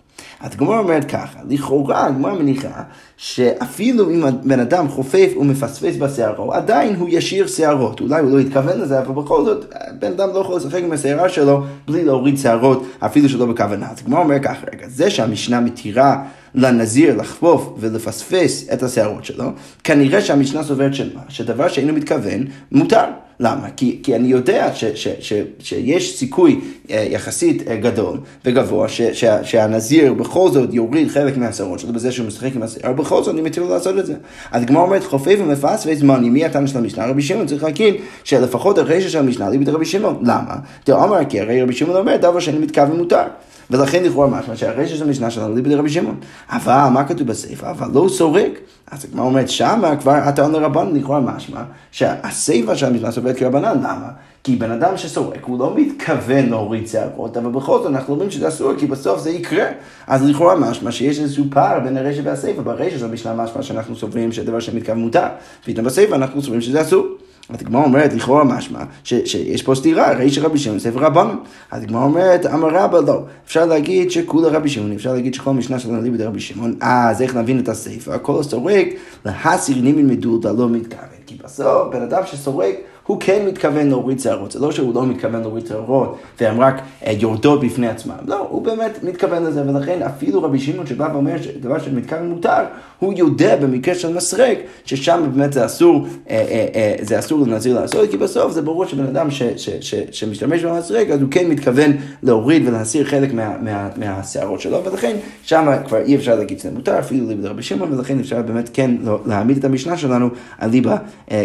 אז 0.40 0.52
הגמרא 0.52 0.78
אומרת 0.78 1.04
ככה, 1.04 1.38
לכאורה 1.48 2.06
הגמרא 2.06 2.32
מניחה 2.32 2.82
שאפילו 3.16 4.10
אם 4.10 4.24
בן 4.42 4.60
אדם 4.60 4.88
חופף 4.88 5.30
ומפספס 5.40 5.96
בשערו, 5.96 6.54
עדיין 6.54 6.96
הוא 6.96 7.08
ישיר 7.10 7.46
שערות. 7.46 8.00
אולי 8.00 8.20
הוא 8.20 8.30
לא 8.30 8.38
התכוון 8.38 8.80
לזה, 8.80 8.98
אבל 8.98 9.22
בכל 9.22 9.44
זאת, 9.44 9.74
בן 9.98 10.12
אדם 10.12 10.28
לא 10.34 10.38
יכול 10.38 10.56
לשחק 10.56 10.82
עם 10.82 10.92
השערה 10.92 11.28
שלו 11.28 11.62
בלי 11.86 12.04
להוריד 12.04 12.38
שערות, 12.38 12.86
אפילו 12.98 13.28
שלא 13.28 13.46
בכוונה. 13.46 13.90
אז 13.90 13.98
הגמרא 14.00 14.20
אומר 14.20 14.38
ככה, 14.42 14.66
רגע, 14.72 14.86
זה 14.88 15.10
שהמשנה 15.10 15.60
מתירה 15.60 16.24
לנזיר 16.54 17.16
לחפוף 17.16 17.74
ולפספס 17.78 18.64
את 18.72 18.82
השערות 18.82 19.24
שלו, 19.24 19.44
כנראה 19.84 20.20
שהמשנה 20.20 20.64
סוברת 20.64 20.94
שמה, 20.94 21.20
שדבר 21.28 21.68
שאינו 21.68 21.92
מתכוון, 21.92 22.44
מותר. 22.72 23.04
למה? 23.40 23.68
כי, 23.76 24.00
כי 24.02 24.16
אני 24.16 24.28
יודע 24.28 24.74
ש, 24.74 24.84
ש, 24.84 25.08
ש, 25.20 25.32
שיש 25.58 26.18
סיכוי 26.18 26.60
אה, 26.90 27.06
יחסית 27.10 27.68
אה, 27.68 27.76
גדול 27.76 28.18
וגבוה 28.44 28.88
ש, 28.88 29.02
ש, 29.02 29.24
שהנזיר 29.42 30.12
בכל 30.14 30.50
זאת 30.50 30.74
יוריד 30.74 31.08
חלק 31.08 31.36
מהשערות 31.36 31.78
שלו 31.78 31.92
בזה 31.92 32.12
שהוא 32.12 32.26
משחק 32.26 32.50
עם 32.56 32.62
השער, 32.62 32.92
בכל 32.92 33.22
זאת 33.22 33.34
אני 33.34 33.42
מתיר 33.42 33.62
לו 33.62 33.70
לעשות 33.70 33.98
את 33.98 34.06
זה. 34.06 34.14
אז 34.50 34.62
הגמרא 34.62 34.82
אומרת 34.82 35.04
חופף 35.04 35.36
ומפספס 35.38 35.98
זמני, 35.98 36.30
מי 36.30 36.44
הטענה 36.44 36.66
של 36.66 36.78
המשנה? 36.78 37.06
רבי 37.06 37.22
שמעון 37.22 37.46
צריך 37.46 37.62
להגיד 37.62 37.94
שלפחות 38.24 38.78
הרשע 38.78 39.08
של 39.08 39.18
המשנה 39.18 39.50
ליבי 39.50 39.70
רבי 39.70 39.84
שמעון. 39.84 40.18
למה? 40.22 40.56
דאמר 40.86 41.24
כי 41.28 41.40
הרי 41.40 41.62
רבי 41.62 41.72
שמעון 41.72 41.96
אומר 41.96 42.16
דבר 42.16 42.40
שאני 42.40 42.58
מתכוון 42.58 42.96
מותר. 42.96 43.24
ולכן 43.70 44.04
לכאורה 44.04 44.26
משמע 44.26 44.56
שהרשע 44.56 44.96
של 44.96 45.04
המשנה 45.04 45.30
שלנו 45.30 45.54
ליבי 45.54 45.74
רבי 45.74 45.90
שמעון. 45.90 46.16
אבל 46.50 46.88
מה 46.92 47.04
כתוב 47.04 47.26
בספר? 47.26 47.70
אבל 47.70 47.88
לא 47.94 48.08
סורק. 48.08 48.52
אז 48.90 49.04
הגמרא 49.04 49.24
אומרת 49.24 49.48
שמה 49.48 49.96
כבר 49.96 50.12
הטעון 50.12 50.52
לרבן 50.52 50.94
לכאורה 50.94 51.20
משמע 51.20 51.62
שהסיפא 51.92 52.74
של 52.74 52.86
המשנה 52.86 53.10
סוברת 53.10 53.36
כרבנן, 53.36 53.78
למה? 53.78 54.08
כי 54.44 54.56
בן 54.56 54.70
אדם 54.70 54.96
שסורק 54.96 55.44
הוא 55.44 55.58
לא 55.58 55.74
מתכוון 55.76 56.46
להוריד 56.46 56.86
שערות, 56.88 57.36
אבל 57.36 57.50
בכל 57.50 57.78
זאת 57.78 57.86
אנחנו 57.86 58.14
אומרים 58.14 58.30
שזה 58.30 58.48
אסור 58.48 58.72
כי 58.78 58.86
בסוף 58.86 59.20
זה 59.20 59.30
יקרה. 59.30 59.66
אז 60.06 60.24
לכאורה 60.24 60.54
משמע 60.54 60.92
שיש 60.92 61.18
איזשהו 61.18 61.44
פער 61.50 61.80
בין 61.80 61.96
הרשע 61.96 62.20
והסיפא, 62.24 62.62
ברשע 62.62 62.98
של 62.98 63.04
המשנה 63.04 63.34
משמע 63.34 63.62
שאנחנו 63.62 63.96
סוברים 63.96 64.32
שדבר 64.32 64.60
שמתכוון 64.60 64.98
מותר, 64.98 65.26
פתאום 65.64 65.86
בסיפא 65.86 66.14
אנחנו 66.14 66.42
סוברים 66.42 66.60
שזה 66.60 66.82
אסור. 66.82 67.06
אז 67.48 67.60
הגמרא 67.60 67.84
אומרת, 67.84 68.12
לכאורה 68.12 68.44
משמע, 68.44 68.78
שיש 69.04 69.62
פה 69.62 69.74
סתירה, 69.74 70.10
הרי 70.10 70.30
שרבי 70.30 70.58
שמעון 70.58 70.78
ספר 70.78 70.98
רבנו. 70.98 71.32
אז 71.70 71.82
הגמרא 71.82 72.02
אומרת, 72.04 72.46
אמר 72.46 72.68
רבא 72.68 72.98
לא. 73.00 73.22
אפשר 73.46 73.66
להגיד 73.66 74.10
שכולה 74.10 74.48
רבי 74.48 74.68
שמעון, 74.68 74.92
אפשר 74.92 75.12
להגיד 75.12 75.34
שכל 75.34 75.50
משנה 75.50 75.78
שלנו 75.78 76.02
ליבי 76.02 76.24
רבי 76.24 76.40
שמעון, 76.40 76.74
אז 76.80 77.22
איך 77.22 77.36
נבין 77.36 77.60
את 77.60 77.68
הספר? 77.68 78.18
כל 78.22 78.40
הסורק, 78.40 78.86
להסיר 79.24 79.76
נימין 79.82 80.06
מדולדא 80.06 80.52
לא 80.52 80.68
מתכוון. 80.68 81.04
כי 81.26 81.36
בסוף, 81.44 81.88
בן 81.92 82.02
אדם 82.02 82.22
שסורק, 82.26 82.74
הוא 83.06 83.16
כן 83.20 83.46
מתכוון 83.46 83.88
להוריד 83.88 84.20
שערות. 84.20 84.52
זה 84.52 84.58
לא 84.58 84.72
שהוא 84.72 84.94
לא 84.94 85.06
מתכוון 85.06 85.40
להוריד 85.40 85.66
שערות, 85.66 86.16
והן 86.40 86.58
רק 86.58 86.80
אה, 87.06 87.12
יורדות 87.12 87.64
בפני 87.64 87.88
עצמן. 87.88 88.14
לא, 88.26 88.46
הוא 88.50 88.62
באמת 88.62 88.98
מתכוון 89.02 89.42
לזה, 89.42 89.62
ולכן 89.68 90.02
אפילו 90.02 90.42
רבי 90.42 90.58
שמעון 90.58 90.86
שבא 90.86 91.08
ואומר 91.12 91.42
שדבר 91.42 91.78
שמתכוון 91.78 92.28
מותר, 92.28 92.64
הוא 92.98 93.14
יודע 93.16 93.56
במקרה 93.56 93.94
של 93.94 94.16
מסרק, 94.16 94.58
ששם 94.84 95.22
באמת 95.34 95.52
זה 95.52 95.66
אסור, 95.66 96.06
אה, 96.30 96.68
אה, 96.74 96.94
זה 97.00 97.18
אסור 97.18 97.46
לנזיר 97.46 97.80
לעשות, 97.80 98.10
כי 98.10 98.16
בסוף 98.16 98.52
זה 98.52 98.62
ברור 98.62 98.86
שבן 98.86 99.06
אדם 99.06 99.30
ש, 99.30 99.42
ש, 99.42 99.70
ש, 99.80 99.94
שמשתמש 100.10 100.64
במסרק, 100.64 101.10
אז 101.10 101.20
הוא 101.20 101.28
כן 101.30 101.48
מתכוון 101.48 101.92
להוריד 102.22 102.68
ולהסיר 102.68 103.04
חלק 103.04 103.32
מה, 103.32 103.56
מה, 103.62 103.88
מהשערות 103.96 104.60
שלו, 104.60 104.84
ולכן 104.84 105.16
שם 105.42 105.72
כבר 105.86 105.98
אי 105.98 106.16
אפשר 106.16 106.34
להגיד 106.34 106.58
שזה 106.58 106.70
מותר, 106.70 106.98
אפילו 106.98 107.28
ליבה 107.28 107.42
דרבי 107.42 107.62
שמעון, 107.62 107.92
ולכן 107.92 108.20
אפשר 108.20 108.42
באמת 108.42 108.70
כן 108.72 108.90
להעמיד 109.26 109.56
את 109.56 109.64
המשנה 109.64 109.96
שלנו 109.96 110.28
על 110.58 110.70
ליבה, 110.70 110.96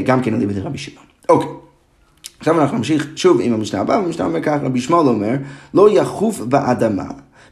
גם 0.05 0.21
כן 0.21 0.33
על 0.33 0.39
ליבה 0.39 0.53
דרבי 0.53 0.77
שמעון. 0.77 1.08
אוקיי. 1.29 1.50
עכשיו 2.39 2.62
אנחנו 2.62 2.77
נמשיך 2.77 3.07
שוב 3.15 3.39
עם 3.41 3.53
המשנה 3.53 3.81
הבאה, 3.81 4.00
והמשנה 4.00 4.25
אומר 4.25 4.41
ככה, 4.41 4.57
רבי 4.65 4.81
שמואל 4.81 5.07
אומר, 5.07 5.36
לא 5.74 5.89
יחוף 5.89 6.39
באדמה, 6.39 7.05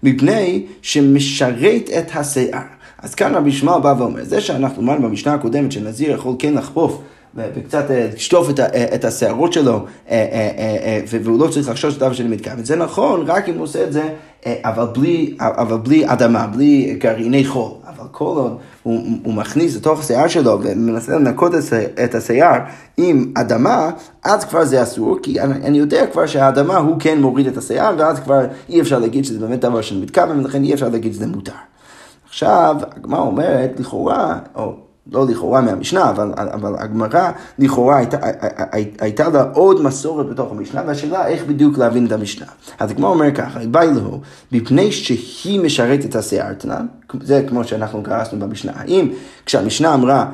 מפני 0.03 0.65
שמשרת 0.81 1.89
את 1.99 2.15
השיער. 2.15 2.61
אז 3.01 3.15
כאן 3.15 3.35
רבי 3.35 3.51
שמואל 3.51 3.81
בא 3.81 3.95
ואומר, 3.97 4.23
זה 4.23 4.41
שאנחנו 4.41 4.81
אמרנו 4.81 5.09
במשנה 5.09 5.33
הקודמת 5.33 5.71
שנזיר 5.71 6.11
יכול 6.11 6.35
כן 6.39 6.53
לחפוף 6.53 7.01
וקצת 7.35 7.91
אה, 7.91 8.09
לשטוף 8.15 8.49
את, 8.49 8.59
אה, 8.59 8.95
את 8.95 9.05
השערות 9.05 9.53
שלו, 9.53 9.85
אה, 10.09 10.99
והוא 11.09 11.39
לא 11.39 11.47
צריך 11.47 11.69
לחשוש 11.69 11.97
את 11.97 12.03
אבא 12.03 12.13
שלי 12.13 12.27
מתכוון. 12.27 12.65
זה 12.65 12.75
נכון, 12.75 13.23
רק 13.27 13.49
אם 13.49 13.53
הוא 13.53 13.63
עושה 13.63 13.83
את 13.83 13.93
זה, 13.93 14.09
אבל 14.45 14.85
בלי, 14.85 15.35
אבל 15.39 15.77
בלי 15.77 16.03
אדמה, 16.05 16.47
בלי 16.47 16.95
גרעיני 16.99 17.45
חול. 17.45 17.71
כל 18.11 18.23
עוד 18.23 18.57
הוא, 18.83 19.01
הוא 19.23 19.33
מכניס 19.33 19.75
לתוך 19.75 19.99
השיער 19.99 20.27
שלו 20.27 20.59
ומנסה 20.61 21.15
לנקות 21.15 21.51
את 22.03 22.15
השיער 22.15 22.59
עם 22.97 23.31
אדמה, 23.35 23.89
אז 24.23 24.45
כבר 24.45 24.65
זה 24.65 24.83
אסור, 24.83 25.17
כי 25.23 25.41
אני, 25.41 25.53
אני 25.53 25.77
יודע 25.77 26.07
כבר 26.07 26.25
שהאדמה 26.25 26.77
הוא 26.77 26.95
כן 26.99 27.21
מוריד 27.21 27.47
את 27.47 27.57
השיער, 27.57 27.95
ואז 27.97 28.19
כבר 28.19 28.45
אי 28.69 28.81
אפשר 28.81 28.99
להגיד 28.99 29.25
שזה 29.25 29.39
באמת 29.39 29.59
דבר 29.59 29.81
שאני 29.81 30.01
מתכוון, 30.01 30.39
ולכן 30.39 30.63
אי 30.63 30.73
אפשר 30.73 30.89
להגיד 30.89 31.13
שזה 31.13 31.27
מותר. 31.27 31.51
עכשיו, 32.27 32.75
הגמרא 32.95 33.19
אומרת, 33.19 33.79
לכאורה, 33.79 34.39
או 34.55 34.75
לא 35.11 35.25
לכאורה 35.27 35.61
מהמשנה, 35.61 36.09
אבל, 36.09 36.31
אבל 36.37 36.73
הגמרא 36.77 37.31
לכאורה 37.59 37.97
הייתה, 37.97 38.17
הייתה 38.99 39.29
לה 39.29 39.43
עוד 39.53 39.81
מסורת 39.81 40.29
בתוך 40.29 40.51
המשנה, 40.51 40.81
והשאלה 40.87 41.27
איך 41.27 41.43
בדיוק 41.45 41.77
להבין 41.77 42.05
את 42.05 42.11
המשנה. 42.11 42.45
אז 42.79 42.91
הגמרא 42.91 43.09
אומר 43.09 43.31
ככה, 43.35 43.59
באי 43.71 43.87
לו, 43.93 44.21
מפני 44.51 44.91
שהיא 44.91 45.59
משרתת 45.59 46.05
את 46.05 46.15
השיער 46.15 46.53
תנן, 46.53 46.85
זה 47.21 47.43
כמו 47.47 47.63
שאנחנו 47.63 48.03
קרסנו 48.03 48.39
במשנה. 48.39 48.71
האם 48.75 49.09
כשהמשנה 49.45 49.93
אמרה 49.93 50.25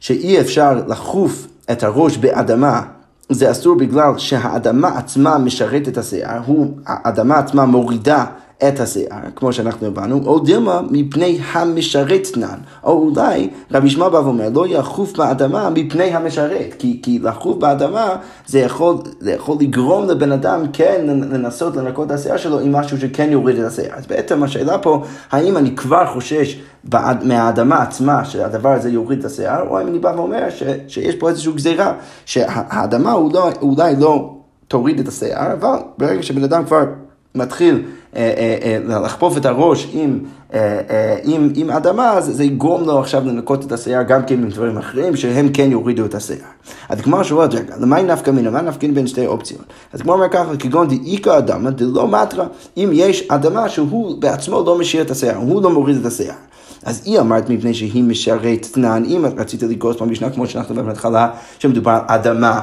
שאי 0.00 0.40
אפשר 0.40 0.80
לחוף 0.88 1.46
את 1.70 1.82
הראש 1.82 2.16
באדמה, 2.16 2.82
זה 3.30 3.50
אסור 3.50 3.76
בגלל 3.76 4.18
שהאדמה 4.18 4.98
עצמה 4.98 5.38
משרתת 5.38 5.98
השיער, 5.98 6.42
האדמה 6.86 7.38
עצמה 7.38 7.64
מורידה 7.64 8.24
את 8.58 8.80
השיער, 8.80 9.18
כמו 9.36 9.52
שאנחנו 9.52 9.86
הבנו, 9.86 10.20
או 10.26 10.38
דילמה 10.38 10.80
מפני 10.90 11.38
המשרת 11.52 12.26
תנן. 12.32 12.58
או 12.84 12.92
אולי 12.92 13.50
רבי 13.70 13.90
שמע 13.90 14.08
בא 14.08 14.16
ואומר, 14.16 14.48
לא 14.54 14.66
יחוף 14.66 15.16
באדמה 15.16 15.70
מפני 15.70 16.04
המשרת, 16.04 16.74
כי, 16.78 17.00
כי 17.02 17.18
לחוף 17.18 17.56
באדמה 17.56 18.16
זה 18.46 18.58
יכול, 18.58 18.96
זה 19.20 19.32
יכול 19.32 19.56
לגרום 19.60 20.08
לבן 20.08 20.32
אדם 20.32 20.66
כן 20.72 21.00
לנסות 21.06 21.76
לנקות 21.76 22.06
את 22.06 22.10
השיער 22.10 22.36
שלו 22.36 22.60
עם 22.60 22.72
משהו 22.72 23.00
שכן 23.00 23.28
יוריד 23.32 23.58
את 23.58 23.66
השיער. 23.66 23.94
אז 23.96 24.06
בעצם 24.06 24.42
השאלה 24.42 24.78
פה, 24.78 25.02
האם 25.30 25.56
אני 25.56 25.76
כבר 25.76 26.06
חושש 26.12 26.60
בעד, 26.84 27.24
מהאדמה 27.24 27.82
עצמה 27.82 28.24
שהדבר 28.24 28.70
הזה 28.70 28.90
יוריד 28.90 29.18
את 29.18 29.24
השיער, 29.24 29.68
או 29.68 29.78
האם 29.78 29.86
אני 29.88 29.98
בא 29.98 30.12
ואומר 30.16 30.50
ש, 30.50 30.62
שיש 30.88 31.14
פה 31.14 31.28
איזושהי 31.28 31.52
גזירה, 31.52 31.92
שהאדמה 32.24 33.12
אולי, 33.12 33.38
אולי 33.62 33.96
לא 33.96 34.34
תוריד 34.68 35.00
את 35.00 35.08
השיער, 35.08 35.52
אבל 35.52 35.76
ברגע 35.98 36.22
שבן 36.22 36.44
אדם 36.44 36.64
כבר 36.64 36.84
מתחיל 37.34 37.82
אה, 38.16 38.32
אה, 38.36 38.78
אה, 38.92 38.98
לחפוף 38.98 39.36
את 39.36 39.46
הראש 39.46 39.88
עם, 39.92 40.18
עם, 41.22 41.52
עם 41.54 41.70
אדמה, 41.70 42.12
אז 42.12 42.24
זה 42.24 42.44
יגרום 42.44 42.84
לו 42.84 42.98
עכשיו 42.98 43.22
לנקות 43.26 43.64
את 43.64 43.72
השיער 43.72 44.02
גם 44.02 44.24
כן 44.26 44.34
עם 44.34 44.48
דברים 44.48 44.78
אחרים, 44.78 45.16
שהם 45.16 45.48
כן 45.52 45.70
יורידו 45.70 46.04
את 46.04 46.14
השיער. 46.14 46.48
אז 46.88 47.00
כמו 47.00 47.24
שואלת, 47.24 47.54
רגע, 47.54 47.74
למה 47.80 48.02
נפקא 48.02 48.30
מינה? 48.30 48.50
מה 48.50 48.62
נפקא 48.62 48.88
בין 48.94 49.06
שתי 49.06 49.26
אופציות? 49.26 49.64
אז 49.92 50.02
כמו 50.02 50.12
אומר 50.12 50.28
ככה, 50.28 50.56
כגון 50.58 50.88
דאיכא 50.88 51.38
אדמה 51.38 51.70
דלא 51.70 52.08
מטרה, 52.08 52.46
אם 52.76 52.90
יש 52.92 53.26
אדמה 53.28 53.68
שהוא 53.68 54.20
בעצמו 54.20 54.62
לא 54.66 54.78
משאיר 54.78 55.02
את 55.02 55.10
השיער, 55.10 55.36
הוא 55.36 55.62
לא 55.62 55.70
מוריד 55.70 55.96
את 55.96 56.06
השיער. 56.06 56.36
אז 56.84 57.02
היא 57.04 57.20
אמרת 57.20 57.50
מפני 57.50 57.74
שהיא 57.74 58.04
משרת 58.04 58.66
תנן, 58.72 59.02
אם 59.06 59.24
רצית 59.36 59.62
לגרוס 59.62 59.96
במשנה, 60.00 60.30
כמו 60.30 60.46
שאנחנו 60.46 60.84
בהתחלה, 60.84 61.28
שמדובר 61.58 61.90
על 61.90 62.00
אדמה. 62.06 62.60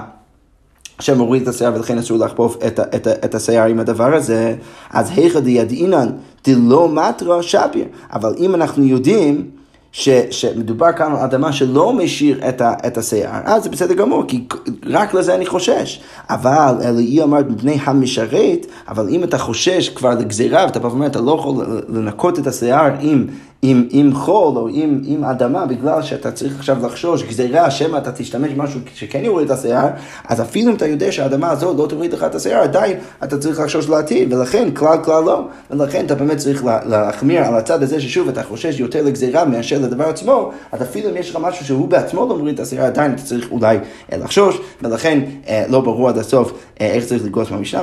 שמוריד 1.01 1.41
את 1.41 1.47
השיער 1.47 1.73
ולכן 1.75 1.97
אסור 1.97 2.17
לחפוף 2.17 2.57
את, 2.67 2.79
את, 2.79 3.07
את 3.07 3.35
השיער 3.35 3.67
עם 3.67 3.79
הדבר 3.79 4.15
הזה, 4.15 4.55
אז 4.89 5.11
היכא 5.15 5.39
דידעינן 5.39 6.09
דלא 6.47 6.89
מטרה 6.89 7.43
שפיר. 7.43 7.85
אבל 8.13 8.35
אם 8.39 8.55
אנחנו 8.55 8.83
יודעים 8.83 9.47
ש, 9.91 10.09
שמדובר 10.31 10.91
כאן 10.91 11.11
על 11.11 11.17
אדמה 11.17 11.51
שלא 11.51 11.93
משאיר 11.93 12.49
את, 12.49 12.61
ה, 12.61 12.73
את 12.87 12.97
השיער, 12.97 13.41
אז 13.45 13.63
זה 13.63 13.69
בסדר 13.69 13.93
גמור, 13.93 14.23
כי 14.27 14.47
רק 14.85 15.13
לזה 15.13 15.35
אני 15.35 15.45
חושש. 15.45 16.01
אבל 16.29 16.75
אלוהי 16.83 17.23
אמרת 17.23 17.49
מפני 17.49 17.77
המשרת, 17.83 18.65
אבל 18.87 19.09
אם 19.09 19.23
אתה 19.23 19.37
חושש 19.37 19.89
כבר 19.89 20.09
לגזירה, 20.09 20.65
ואתה 20.65 20.79
בא 20.79 20.87
ואומר, 20.87 21.05
אתה 21.05 21.21
לא 21.21 21.31
יכול 21.31 21.65
לנקות 21.89 22.39
את 22.39 22.47
השיער 22.47 22.91
עם 22.99 23.27
עם, 23.61 23.87
עם 23.89 24.13
חול 24.13 24.57
או 24.57 24.67
עם, 24.67 25.01
עם 25.05 25.23
אדמה, 25.23 25.65
בגלל 25.65 26.01
שאתה 26.01 26.31
צריך 26.31 26.55
עכשיו 26.59 26.85
לחשוש, 26.85 27.23
גזירה, 27.23 27.71
שמא 27.71 27.97
אתה 27.97 28.11
תשתמש 28.11 28.53
במשהו 28.53 28.79
שכן 28.93 29.25
יוריד 29.25 29.51
את 29.51 29.57
השיער, 29.57 29.87
אז 30.25 30.41
אפילו 30.41 30.71
אם 30.71 30.75
אתה 30.75 30.87
יודע 30.87 31.11
שהאדמה 31.11 31.51
הזו 31.51 31.73
לא 31.77 31.87
תוריד 31.87 32.13
לך 32.13 32.23
את 32.23 32.35
השיער, 32.35 32.61
עדיין 32.61 32.97
אתה 33.23 33.37
צריך 33.37 33.59
לחשוש 33.59 33.89
לעתיד, 33.89 34.33
ולכן 34.33 34.71
כלל 34.73 34.97
כלל 35.03 35.23
לא, 35.23 35.47
ולכן 35.71 36.05
אתה 36.05 36.15
באמת 36.15 36.37
צריך 36.37 36.65
להחמיר 36.85 37.41
על 37.43 37.55
הצד 37.55 37.83
הזה 37.83 38.01
ששוב 38.01 38.29
אתה 38.29 38.43
חושש 38.43 38.79
יותר 38.79 39.01
לגזירה 39.01 39.45
מאשר 39.45 39.79
לדבר 39.79 40.09
עצמו, 40.09 40.51
אז 40.71 40.81
אפילו 40.81 41.09
אם 41.09 41.17
יש 41.17 41.29
לך 41.29 41.37
משהו 41.41 41.65
שהוא 41.65 41.87
בעצמו 41.87 42.27
לא 42.29 42.37
מוריד 42.37 42.53
את 42.53 42.59
השיער, 42.59 42.85
עדיין 42.85 43.13
אתה 43.13 43.21
צריך 43.21 43.51
אולי 43.51 43.77
אה, 44.11 44.17
לחשוש, 44.17 44.57
ולכן 44.81 45.19
אה, 45.47 45.65
לא 45.69 45.81
ברור 45.81 46.09
עד 46.09 46.17
הסוף 46.17 46.53
אה, 46.81 46.85
איך 46.85 47.05
צריך 47.05 47.25
לגרוס 47.25 47.51
מהמשנה, 47.51 47.81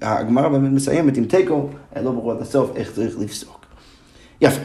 והגמרא 0.00 0.48
באמת 0.48 0.72
מסיימת 0.72 1.16
עם 1.16 1.24
תיקו, 1.24 1.68
לא 2.02 2.10
ברור 2.10 2.32
עד 2.32 2.40
הסוף 2.40 2.70
איך 2.76 2.92
צריך 2.92 3.18
לפסוק. 3.18 3.66
יפה. 4.40 4.60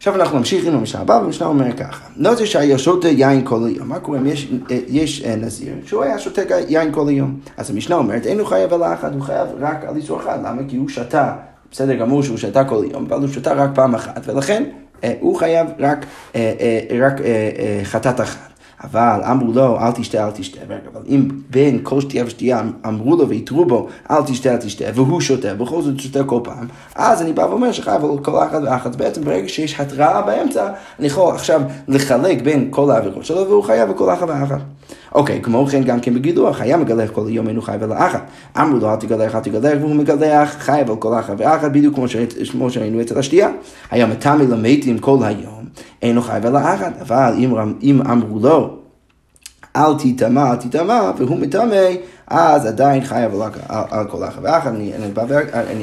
עכשיו 0.00 0.14
אנחנו 0.14 0.38
נמשיך 0.38 0.66
עם 0.66 0.74
המשנה 0.74 1.00
הבאה, 1.00 1.20
והמשנה 1.20 1.46
אומר 1.46 1.72
ככה, 1.72 2.06
נוזר 2.16 2.44
שהיה 2.44 2.78
שותה 2.78 3.08
יין 3.08 3.42
כל 3.44 3.66
היום. 3.66 3.88
מה 3.88 3.98
קורה 3.98 4.18
אם 4.18 4.26
יש, 4.26 4.52
יש 4.88 5.24
אה, 5.24 5.36
נזיר 5.36 5.74
שהוא 5.86 6.02
היה 6.02 6.18
שותה 6.18 6.42
יין 6.68 6.92
כל 6.92 7.08
היום? 7.08 7.40
אז 7.56 7.70
המשנה 7.70 7.96
אומרת, 7.96 8.26
אין 8.26 8.38
הוא 8.38 8.46
חייב 8.46 8.74
על 8.74 8.82
האחד, 8.82 9.14
הוא 9.14 9.22
חייב 9.22 9.48
רק 9.60 9.84
על 9.84 9.96
איסור 9.96 10.20
אחד. 10.20 10.38
למה? 10.44 10.62
כי 10.68 10.76
הוא 10.76 10.88
שתה, 10.88 11.36
בסדר 11.72 11.94
גמור 11.94 12.22
שהוא 12.22 12.36
שתה 12.36 12.64
כל 12.64 12.84
היום, 12.84 13.04
אבל 13.08 13.20
הוא 13.20 13.28
שתה 13.28 13.52
רק 13.52 13.70
פעם 13.74 13.94
אחת, 13.94 14.22
ולכן 14.26 14.64
אה, 15.04 15.14
הוא 15.20 15.36
חייב 15.36 15.66
רק, 15.78 16.06
אה, 16.34 16.82
רק 17.00 17.14
חטאת 17.84 18.20
אחת. 18.20 18.49
אבל 18.84 19.20
אמרו 19.30 19.52
לו, 19.52 19.78
אל 19.80 19.90
תשתה, 19.92 20.26
אל 20.26 20.30
תשתה. 20.30 20.60
רגע, 20.68 20.88
אבל 20.92 21.00
אם 21.08 21.28
בין 21.50 21.80
כל 21.82 22.00
שתייה 22.00 22.24
ושתייה 22.26 22.62
אמרו 22.86 23.16
לו 23.16 23.28
והתרו 23.28 23.64
בו, 23.64 23.88
אל 24.10 24.22
תשתה, 24.26 24.52
אל 24.52 24.56
תשתה, 24.56 24.84
והוא 24.94 25.20
שותה, 25.20 25.48
ובכל 25.54 25.82
זאת 25.82 26.00
שותה 26.00 26.24
כל 26.24 26.40
פעם, 26.44 26.66
אז 26.94 27.22
אני 27.22 27.32
בא 27.32 27.42
ואומר 27.42 27.72
שחייב 27.72 28.04
על 28.04 28.18
כל 28.22 28.42
אחת 28.44 28.62
ואחת. 28.64 28.96
בעצם 28.96 29.24
ברגע 29.24 29.48
שיש 29.48 29.80
התראה 29.80 30.22
באמצע, 30.22 30.68
אני 30.98 31.06
יכול 31.06 31.34
עכשיו 31.34 31.62
לחלק 31.88 32.42
בין 32.42 32.68
כל 32.70 32.90
העבירות 32.90 33.24
שלו, 33.24 33.48
והוא 33.48 33.64
חייב 33.64 33.90
על 33.90 33.96
כל 33.96 34.12
אחת 34.12 34.28
ואחת. 34.28 34.60
אוקיי, 35.14 35.40
כמו 35.42 35.66
כן 35.66 35.82
גם 35.82 36.00
כן 36.00 36.14
בגילוח, 36.14 36.60
היה 36.60 36.76
מגלח 36.76 37.10
כל 37.10 37.26
היום 37.26 37.48
אינו 37.48 37.62
חייב 37.62 37.82
על 37.82 37.92
האחת. 37.92 38.26
אמרו 38.60 38.78
לו 38.78 38.90
אל 38.90 38.96
תגלח, 38.96 39.34
אל 39.34 39.40
תגלח, 39.40 39.78
והוא 39.80 39.94
מגלח, 39.94 40.56
חייב 40.58 40.90
על 40.90 40.96
כל 40.96 41.18
אחת 41.18 41.34
ואחת, 41.38 41.70
בדיוק 41.70 41.98
כמו 42.50 42.70
שראינו 42.70 43.00
אצל 43.00 43.18
השתייה. 43.18 43.48
היה 43.90 44.06
מטמא 44.06 44.42
למתים 44.42 44.98
כל 44.98 45.18
היום, 45.22 45.64
אינו 46.02 46.22
חייב 46.22 46.46
על 46.46 46.56
האחת. 46.56 46.92
אבל 47.00 47.34
אם 47.82 48.02
אמרו 48.02 48.38
לו 48.38 48.76
אל 49.76 49.94
תטמא, 49.98 50.50
אל 50.50 50.56
תטמא, 50.56 51.10
והוא 51.18 51.38
מטמא, 51.38 51.76
אז 52.30 52.66
עדיין 52.66 53.04
חייב 53.04 53.32
על, 53.68 54.08
כל 54.08 54.24
אחת 54.24 54.38
ואחת. 54.42 54.72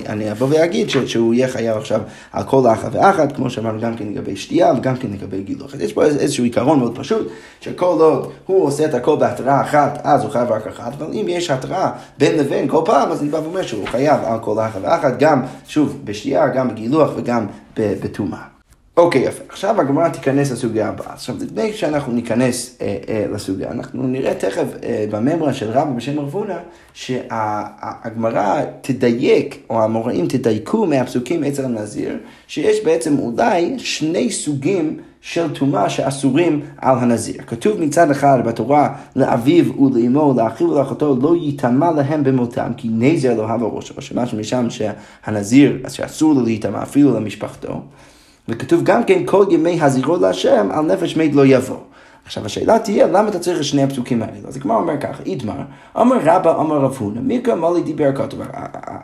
אני, 0.07 0.31
אבוא 0.31 0.47
ואגיד 0.49 0.89
שהוא 0.89 1.33
יהיה 1.33 1.47
חייב 1.47 1.77
עכשיו 1.77 2.01
על 2.33 2.43
כל 2.43 2.67
אחת 2.67 2.89
ואחת, 2.91 3.35
כמו 3.35 3.49
שאמרנו 3.49 3.81
גם 3.81 3.95
כן 3.95 4.07
לגבי 4.07 4.35
שתייה 4.35 4.73
וגם 4.77 4.95
כן 4.95 5.07
לגבי 5.11 5.41
גילוח. 5.41 5.73
יש 5.79 5.93
פה 5.93 6.03
איזשהו 6.03 6.43
עיקרון 6.43 6.79
מאוד 6.79 6.97
פשוט, 6.99 7.27
שכל 7.61 7.85
עוד 7.85 8.31
הוא 8.45 8.65
עושה 8.65 8.85
את 8.85 8.93
הכל 8.93 9.15
בהתראה 9.15 9.61
אחת, 9.61 10.01
אז 10.03 10.23
הוא 10.23 10.31
חייב 10.31 10.51
רק 10.51 10.67
אחת, 10.67 10.93
אבל 10.97 11.13
אם 11.13 11.25
יש 11.29 11.51
התראה 11.51 11.91
בין 12.17 12.37
לבין 12.39 12.67
כל 12.67 12.81
פעם, 12.85 13.11
אז 13.11 13.21
אני 13.21 13.29
בא 13.29 13.37
ואומר 13.37 13.61
שהוא 13.61 13.87
חייב 13.87 14.19
על 14.23 14.39
כל 14.39 14.59
אחת 14.59 14.79
ואחת, 14.81 15.13
גם, 15.19 15.41
שוב, 15.67 15.97
בשתייה, 16.03 16.47
גם 16.47 16.69
בגילוח 16.69 17.11
וגם 17.15 17.45
בטומאה. 17.77 18.56
אוקיי, 18.97 19.21
יפה. 19.21 19.43
עכשיו 19.49 19.81
הגמרא 19.81 20.09
תיכנס 20.09 20.51
לסוגיה 20.51 20.89
הבאה. 20.89 21.13
עכשיו, 21.13 21.35
לפני 21.41 21.73
שאנחנו 21.73 22.13
ניכנס 22.13 22.77
אה, 22.81 22.97
אה, 23.09 23.25
לסוגיה, 23.33 23.71
אנחנו 23.71 24.07
נראה 24.07 24.33
תכף 24.33 24.65
אה, 24.83 25.05
בממרה 25.11 25.53
של 25.53 25.69
רבא 25.69 25.91
בשם 25.91 26.19
רבונה, 26.19 26.57
שהגמרא 26.93 28.61
תדייק, 28.81 29.63
או 29.69 29.83
המוראים 29.83 30.27
תדייקו 30.27 30.85
מהפסוקים 30.85 31.43
עצר 31.43 31.65
הנזיר, 31.65 32.17
שיש 32.47 32.85
בעצם 32.85 33.19
אולי 33.19 33.79
שני 33.79 34.31
סוגים 34.31 34.99
של 35.21 35.53
טומאה 35.53 35.89
שאסורים 35.89 36.61
על 36.77 36.97
הנזיר. 36.97 37.41
כתוב 37.47 37.81
מצד 37.81 38.11
אחד 38.11 38.39
בתורה 38.45 38.95
לאביו 39.15 39.81
ולאמו, 39.81 40.33
לאחיו 40.37 40.69
ולאחותו, 40.69 41.17
לא 41.21 41.35
ייטמע 41.35 41.91
להם 41.91 42.23
במותם, 42.23 42.71
כי 42.77 42.87
נזר 42.91 43.33
לא 43.37 43.41
הווה 43.41 43.67
ראשו, 43.67 44.01
שמשהו 44.01 44.37
משם 44.37 44.67
שהנזיר, 44.69 45.77
שאסור 45.89 46.33
לו 46.33 46.41
להיטמע 46.41 46.83
אפילו 46.83 47.13
למשפחתו. 47.13 47.81
וכתוב 48.49 48.83
גם 48.83 49.03
כן 49.03 49.25
כל 49.25 49.45
ימי 49.49 49.81
הזירו 49.81 50.17
להשם 50.17 50.67
על 50.71 50.85
נפש 50.85 51.17
מת 51.17 51.35
לא 51.35 51.45
יבוא. 51.45 51.77
עכשיו 52.25 52.45
השאלה 52.45 52.79
תהיה, 52.79 53.07
למה 53.07 53.29
אתה 53.29 53.39
צריך 53.39 53.59
את 53.59 53.63
שני 53.63 53.83
הפסוקים 53.83 54.21
האלה? 54.21 54.47
אז 54.47 54.57
הגמרא 54.57 54.77
אומר 54.77 54.97
ככה, 55.01 55.23
איתמר, 55.25 55.53
אמר 56.01 56.17
רבא 56.23 56.61
אמר 56.61 56.77
רב 56.77 56.95
הונא, 56.99 57.19
מיקרא 57.21 57.55
מולי 57.55 57.81
דיבר 57.81 58.15
כתוב, 58.15 58.41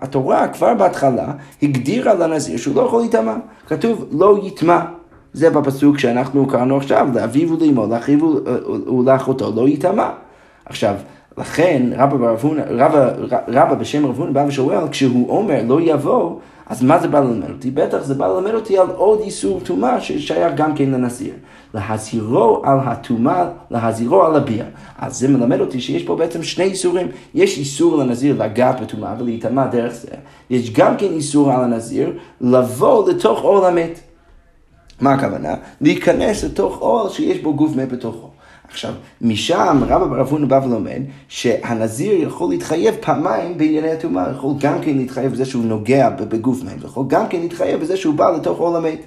התורה 0.01 0.47
כבר 0.47 0.73
בהתחלה 0.73 1.33
הגדירה 1.63 2.13
לנזיר 2.13 2.57
שהוא 2.57 2.75
לא 2.75 2.81
יכול 2.81 2.99
להיטמע. 2.99 3.35
כתוב 3.67 4.05
לא 4.11 4.37
יטמע. 4.43 4.79
זה 5.33 5.49
בפסוק 5.49 5.97
שאנחנו 5.97 6.47
קראנו 6.47 6.77
עכשיו, 6.77 7.07
לאביו 7.13 7.57
ולאמו, 7.59 7.87
לאחיו 7.87 8.19
ולאחותו 8.99 9.51
לא 9.55 9.67
יטמע. 9.67 10.09
עכשיו, 10.65 10.95
לכן 11.37 11.89
רבא, 11.97 12.35
רבא, 12.69 13.11
רבא 13.47 13.73
בשם 13.73 14.05
רב 14.05 14.19
הונא 14.19 14.31
בא 14.31 14.45
ושואל, 14.47 14.87
כשהוא 14.91 15.29
אומר 15.29 15.61
לא 15.67 15.81
יבוא, 15.81 16.39
אז 16.67 16.83
מה 16.83 16.99
זה 16.99 17.07
בא 17.07 17.19
ללמד 17.19 17.49
אותי? 17.49 17.71
בטח 17.71 18.03
זה 18.03 18.13
בא 18.13 18.27
ללמד 18.27 18.53
אותי 18.53 18.77
על 18.77 18.87
עוד 18.89 19.19
איסור 19.19 19.59
טומאה 19.63 20.01
ששייך 20.01 20.53
גם 20.55 20.75
כן 20.75 20.91
לנזיר. 20.91 21.33
להזהירו 21.73 22.61
על 22.63 22.79
הטומאה, 22.79 23.45
להזהירו 23.71 24.23
על 24.23 24.35
הביאה. 24.35 24.65
אז 24.97 25.19
זה 25.19 25.27
מלמד 25.27 25.59
אותי 25.59 25.81
שיש 25.81 26.03
פה 26.03 26.15
בעצם 26.15 26.43
שני 26.43 26.63
איסורים. 26.63 27.07
יש 27.33 27.57
איסור 27.57 27.97
לנזיר 27.97 28.43
לגעת 28.43 28.81
בטומאה 28.81 29.15
ולהיטמע 29.19 29.67
דרך 29.67 29.93
זה. 29.93 30.07
יש 30.49 30.71
גם 30.71 30.97
כן 30.97 31.11
איסור 31.13 31.51
על 31.51 31.63
הנזיר 31.63 32.17
לבוא 32.41 33.09
לתוך 33.09 33.41
עול 33.41 33.65
המת. 33.65 33.99
מה 35.01 35.13
הכוונה? 35.13 35.53
להיכנס 35.81 36.43
לתוך 36.43 36.77
עול 36.77 37.09
שיש 37.09 37.39
בו 37.39 37.53
גוף 37.53 37.75
מת 37.75 37.91
בתוכו. 37.91 38.32
עכשיו, 38.73 38.93
משם 39.21 39.83
רבא 39.87 40.05
בר 40.05 40.21
אבונה 40.21 40.45
בא 40.45 40.61
ולומד 40.65 41.01
שהנזיר 41.27 42.23
יכול 42.23 42.49
להתחייב 42.49 42.95
פעמיים 42.99 43.57
בענייני 43.57 43.91
הטומאה, 43.91 44.31
יכול 44.31 44.53
גם 44.59 44.81
כן 44.81 44.97
להתחייב 44.97 45.31
בזה 45.31 45.45
שהוא 45.45 45.65
נוגע 45.65 46.09
בגוף 46.09 46.63
מת, 46.63 46.83
יכול 46.83 47.05
גם 47.07 47.27
כן 47.27 47.39
להתחייב 47.39 47.81
בזה 47.81 47.97
שהוא 47.97 48.15
בא 48.15 48.31
לתוך 48.31 48.59
עול 48.59 48.75
המת. 48.75 48.99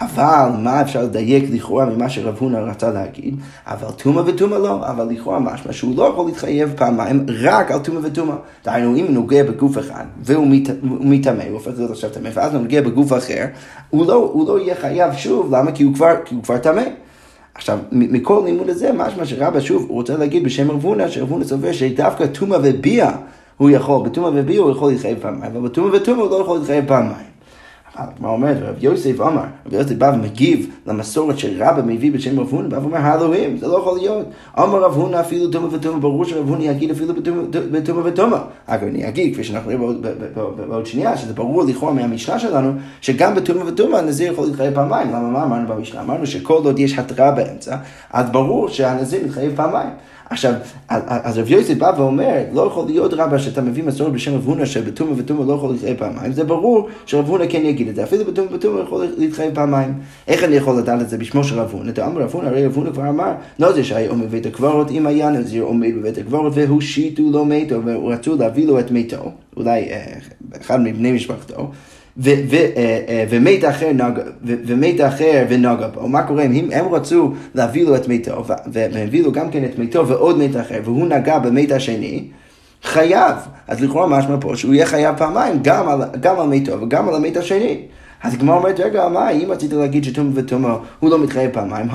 אבל 0.00 0.50
מה 0.58 0.80
אפשר 0.80 1.02
לדייק 1.02 1.44
לכאורה 1.50 1.86
ממה 1.86 2.08
שרב 2.08 2.36
הונא 2.38 2.56
רצה 2.56 2.90
להגיד? 2.90 3.36
אבל 3.66 3.90
טומאה 3.90 4.22
וטומאה 4.26 4.58
לא, 4.58 4.86
אבל 4.86 5.08
לכאורה 5.10 5.38
משמע 5.38 5.72
שהוא 5.72 5.96
לא 5.96 6.02
יכול 6.02 6.26
להתחייב 6.26 6.72
פעמיים 6.76 7.26
רק 7.42 7.70
על 7.70 7.78
טומאה 7.78 8.00
וטומאה. 8.04 8.36
דהיינו, 8.64 8.96
אם 8.96 9.04
הוא 9.04 9.14
נוגע 9.14 9.42
בגוף 9.42 9.78
אחד 9.78 10.04
והוא 10.22 10.46
מטמא, 10.82 11.42
הוא 11.42 11.52
הופך 11.52 11.70
להיות 11.76 11.90
עכשיו 11.90 12.10
טמא, 12.10 12.28
ואז 12.34 12.54
הוא 12.54 12.62
נוגע 12.62 12.80
בגוף 12.80 13.12
אחר, 13.12 13.44
הוא 13.90 14.06
לא, 14.06 14.14
הוא 14.14 14.48
לא 14.48 14.60
יהיה 14.60 14.74
חייב 14.74 15.14
שוב, 15.14 15.54
למה? 15.54 15.72
כי 15.72 15.82
הוא 15.82 15.94
כבר 15.94 16.58
טמא. 16.62 16.82
עכשיו, 17.60 17.78
מכל 17.92 18.42
לימוד 18.44 18.68
הזה, 18.68 18.92
משמע 18.92 19.26
שרבא 19.26 19.60
שוב, 19.60 19.84
הוא 19.88 19.94
רוצה 19.94 20.16
להגיד 20.16 20.44
בשם 20.44 20.70
רב 20.70 20.84
הונא, 20.84 21.08
שרב 21.08 21.30
הונא 21.30 21.44
סובר 21.44 21.72
שדווקא 21.72 22.26
טומאה 22.26 22.58
וביאה 22.62 23.16
הוא 23.56 23.70
יכול, 23.70 24.08
בטומאה 24.08 24.30
וביאה 24.34 24.62
הוא 24.62 24.70
יכול 24.70 24.92
להתחייב 24.92 25.18
פעמיים, 25.20 25.52
אבל 25.56 25.68
בטומאה 25.68 25.96
וטומאה 25.96 26.22
הוא 26.24 26.30
לא 26.30 26.36
יכול 26.36 26.58
להתחייב 26.58 26.84
פעמיים. 26.88 27.29
מה 28.20 28.28
אומר? 28.28 28.52
רב 28.60 28.74
יוסף 28.80 29.20
אמר, 29.20 29.42
רב 29.66 29.72
יוסף 29.72 29.94
בא 29.94 30.12
ומגיב 30.14 30.70
למסורת 30.86 31.38
שרבא 31.38 31.82
מביא 31.86 32.12
בשם 32.12 32.40
רב 32.40 32.48
הונא, 32.50 32.68
בא 32.68 32.76
ואומר, 32.76 32.96
האלוהים, 32.96 33.56
זה 33.56 33.68
לא 33.68 33.78
יכול 33.78 33.98
להיות. 33.98 34.26
אמר 34.58 34.82
רב 34.82 34.94
הונא 34.94 35.20
אפילו 35.20 35.48
תומא 35.48 35.66
ותומא, 35.74 35.98
ברור 35.98 36.24
שרב 36.24 36.48
הונא 36.48 36.62
יגיד 36.62 36.90
אפילו 36.90 37.14
בתומא 37.72 38.00
ותומא. 38.04 38.38
אגב, 38.66 38.86
אני 38.88 39.08
אגיד, 39.08 39.32
כפי 39.34 39.44
שאנחנו 39.44 39.70
רואים 39.72 40.02
בעוד 40.68 40.86
שנייה, 40.86 41.16
שזה 41.16 41.34
ברור 41.34 41.62
לכאורה 41.62 41.92
מהמשנה 41.92 42.38
שלנו, 42.38 42.72
שגם 43.00 43.34
בתומא 43.34 43.62
ותומא 43.66 43.96
הנזיר 43.96 44.32
יכול 44.32 44.46
להתחייב 44.46 44.74
פעמיים. 44.74 45.08
למה 45.08 45.28
מה 45.28 45.44
אמרנו 45.44 45.68
במשנה? 45.68 46.00
אמרנו 46.00 46.26
שכל 46.26 46.60
עוד 46.64 46.78
יש 46.78 46.98
התראה 46.98 47.30
באמצע, 47.30 47.76
אז 48.12 48.30
ברור 48.30 48.68
שהנזיר 48.68 49.20
מתחייב 49.24 49.52
פעמיים. 49.56 49.90
עכשיו, 50.30 50.52
אז 50.88 51.38
רב 51.38 51.50
יוסף 51.50 51.74
בא 51.74 51.92
ואומר, 51.96 52.42
לא 52.52 52.62
יכול 52.62 52.86
להיות 52.86 53.14
רבא 53.14 53.38
שאתה 53.38 53.60
מביא 53.60 53.84
מסורת 53.84 54.12
בשם 54.12 54.34
רב 54.34 54.46
הונא 54.46 54.64
שבתומה 54.64 55.12
ותומה 55.16 55.44
לא 55.44 55.52
יכול 55.52 55.72
להתחייב 55.72 55.98
פעמיים, 55.98 56.32
זה 56.32 56.44
ברור 56.44 56.88
שרב 57.06 57.28
הונא 57.28 57.44
כן 57.48 57.64
יגיד 57.64 57.88
את 57.88 57.94
זה, 57.94 58.04
אפילו 58.04 58.24
בתומה 58.24 58.54
ותומה 58.54 58.80
יכול 58.80 59.06
להתחייב 59.18 59.54
פעמיים. 59.54 59.94
איך 60.28 60.44
אני 60.44 60.56
יכול 60.56 60.78
לדעת 60.78 61.00
את 61.00 61.08
זה 61.08 61.18
בשמו 61.18 61.44
של 61.44 61.60
רב 61.60 61.70
הונא? 61.72 61.90
אתה 61.90 62.06
אומר 62.06 62.22
רב 62.22 62.30
הונא, 62.32 62.46
הרי 62.46 62.66
רב 62.66 62.76
הונא 62.76 62.90
כבר 62.90 63.08
אמר, 63.08 63.32
לא 63.58 63.72
זה 63.72 63.84
שהיה 63.84 64.10
עומד 64.10 64.24
בבית 64.24 64.46
הקברות, 64.46 64.90
אם 64.90 65.06
היה 65.06 65.30
נזיר 65.30 65.62
עומד 65.62 65.90
בבית 65.98 66.18
הקברות 66.18 66.52
והושיטו 66.56 67.22
לו 67.30 67.44
מתו 67.44 67.84
ורצו 67.84 68.36
להביא 68.36 68.66
לו 68.66 68.80
את 68.80 68.90
מתו, 68.90 69.30
אולי 69.56 69.92
אה, 69.92 70.12
אחד 70.60 70.80
מבני 70.80 71.12
משפחתו. 71.12 71.70
אה, 72.26 72.34
אה, 73.08 73.24
ומת 73.30 73.64
אחר, 73.64 73.92
נג, 73.92 74.20
ומת 74.44 75.00
אחר 75.00 75.44
ונגע 75.48 75.88
בו. 75.94 76.08
מה 76.08 76.22
קורה 76.22 76.42
אם 76.42 76.68
הם 76.72 76.94
רצו 76.94 77.32
להביא 77.54 77.84
לו 77.84 77.96
את 77.96 78.08
מתו, 78.08 78.44
והביא 78.72 79.22
לו 79.22 79.32
גם 79.32 79.50
כן 79.50 79.64
את 79.64 79.78
מתו 79.78 80.08
ועוד 80.08 80.38
מת 80.38 80.56
אחר, 80.60 80.80
והוא 80.84 81.06
נגע 81.06 81.38
במת 81.38 81.72
השני, 81.72 82.24
חייב. 82.82 83.34
אז 83.68 83.82
לכאורה 83.82 84.06
משמע 84.06 84.36
פה 84.40 84.56
שהוא 84.56 84.74
יהיה 84.74 84.86
חייב 84.86 85.16
פעמיים, 85.18 85.58
גם 85.62 85.88
על, 85.88 86.02
גם 86.20 86.40
על 86.40 86.48
מתו 86.48 86.80
וגם 86.80 87.08
על 87.08 87.14
המת 87.14 87.36
השני. 87.36 87.80
אז 88.22 88.34
הגמרא 88.34 88.56
אומרת, 88.56 88.80
רגע, 88.80 89.08
מה, 89.08 89.30
אם 89.30 89.50
רצית 89.50 89.72
להגיד 89.72 90.04
שטומא 90.04 90.30
וטומא 90.34 90.74
הוא 91.00 91.10
לא 91.10 91.18
מתחייב 91.18 91.50
פעמיים, 91.52 91.86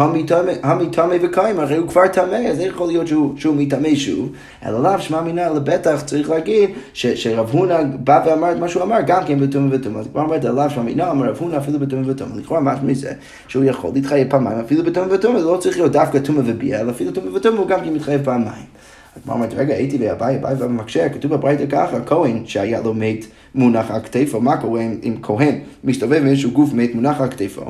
המטמא 0.63 1.15
וקיים, 1.21 1.59
הרי 1.59 1.77
הוא 1.77 1.87
כבר 1.87 2.07
טמא, 2.07 2.35
אז 2.35 2.59
איך 2.59 2.73
יכול 2.73 2.87
להיות 2.87 3.07
שהוא, 3.07 3.33
שהוא 3.37 3.55
מטמא 3.55 3.95
שוב? 3.95 4.29
אלא 4.65 4.83
לאו 4.83 4.99
שמע 4.99 5.21
מינא, 5.21 5.41
אלא 5.41 5.59
בטח 5.59 6.01
צריך 6.05 6.29
להגיד 6.29 6.69
שרב 6.93 7.49
הונא 7.51 7.83
בא 8.03 8.23
ואמר 8.25 8.51
את 8.51 8.57
מה 8.57 8.69
שהוא 8.69 8.83
אמר, 8.83 8.97
גם 9.07 9.23
כן 9.25 9.39
בטומא 9.39 9.75
וטומא. 9.75 9.99
אז 9.99 10.05
הגמרא 10.05 10.23
אומרת, 10.23 10.45
אלא 10.45 10.69
שמע 10.69 10.83
מינא, 10.83 11.11
אמר 11.11 11.29
רב 11.29 11.37
הונא 11.39 11.57
אפילו 11.57 11.79
בטומא 11.79 12.11
וטומא. 12.11 12.35
לכאורה 12.35 12.61
מה 12.61 12.75
מזה 12.83 13.11
שהוא 13.47 13.63
יכול 13.63 13.91
להתחייב 13.93 14.29
פעמיים, 14.29 14.59
אפילו 14.59 14.83
בטומא 14.83 15.13
וטומא, 15.13 15.39
זה 15.39 15.45
לא 15.45 15.57
צריך 15.57 15.77
להיות 15.77 15.91
דווקא 15.91 16.19
טומא 16.19 16.41
וביאה, 16.45 16.79
אלא 16.81 16.91
אפילו 16.91 17.11
טומא 17.11 17.35
וטומא 17.35 17.57
הוא 17.57 17.67
גם 17.67 17.79
כן 17.81 17.93
מתחייב 17.93 18.23
פעמיים. 18.23 18.74
הגמרא 19.21 19.35
אומרת, 19.35 19.53
רגע, 19.53 19.73
הייתי 19.75 19.97
באביי, 19.97 20.37
אביי 20.37 20.55
ומקשה, 20.59 21.09
כתוב 21.09 21.33
בברייתא 21.33 21.65
ככה, 21.69 21.99
כהן 22.05 22.45
שהיה 22.45 22.81
לו 22.81 22.93
מת 22.93 23.25
מונח 23.55 23.91
על 23.91 24.01
כתפו, 24.01 24.41
מה 24.41 24.57
קורה 24.57 24.81
אם 24.81 25.15
כהן? 25.21 25.59
מסתובב 25.83 26.21
עם 26.21 26.27
איזשהו 26.27 26.51
גוף 26.51 26.73
מת 26.73 26.95
מונח 26.95 27.21
על 27.21 27.29
כתפו, 27.29 27.61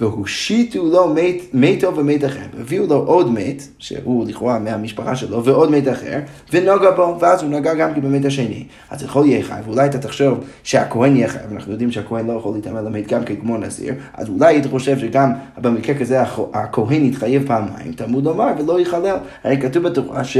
והושיטו 0.00 0.86
לו 0.86 1.14
מת, 1.14 1.54
מתו 1.54 1.96
ומת 1.96 2.24
אחר, 2.24 2.46
הביאו 2.60 2.86
לו 2.86 2.96
עוד 2.96 3.32
מת, 3.32 3.62
שהוא 3.78 4.26
לכאורה 4.26 4.58
מהמשפחה 4.58 5.16
שלו, 5.16 5.44
ועוד 5.44 5.70
מת 5.70 5.88
אחר, 5.88 6.18
ונגע 6.52 6.90
בו, 6.96 7.16
ואז 7.20 7.42
הוא 7.42 7.50
נגע 7.50 7.74
גם 7.74 7.94
כן 7.94 8.00
במת 8.00 8.24
השני. 8.24 8.64
אז 8.90 9.02
יכול 9.02 9.26
יהיה 9.26 9.42
חייב, 9.42 9.68
ואולי 9.68 9.86
אתה 9.86 9.98
תחשוב 9.98 10.38
שהכהן 10.62 11.16
יהיה 11.16 11.28
חייב, 11.28 11.52
אנחנו 11.52 11.72
יודעים 11.72 11.92
שהכהן 11.92 12.26
לא 12.26 12.32
יכול 12.32 12.54
להתאמן 12.54 12.84
למת 12.84 13.08
גם 13.08 13.24
כן 13.24 13.36
כמו 13.36 13.58
נזיר, 13.58 13.94
אז 14.14 14.28
אולי 14.28 14.46
היית 14.46 14.66
חושב 14.66 14.98
שגם 14.98 15.32
במקרה 15.58 15.94
כזה 15.98 16.22
הכהן 16.52 17.04
יתחייב 17.04 17.46
פעמיים, 17.46 17.92
תלמוד 17.92 18.24
לומר 18.24 18.52
ולא 18.58 18.80
יחלל, 18.80 19.16
הרי 19.44 19.60
כתוב 19.60 19.82
בתורה 19.82 20.24
ש... 20.24 20.36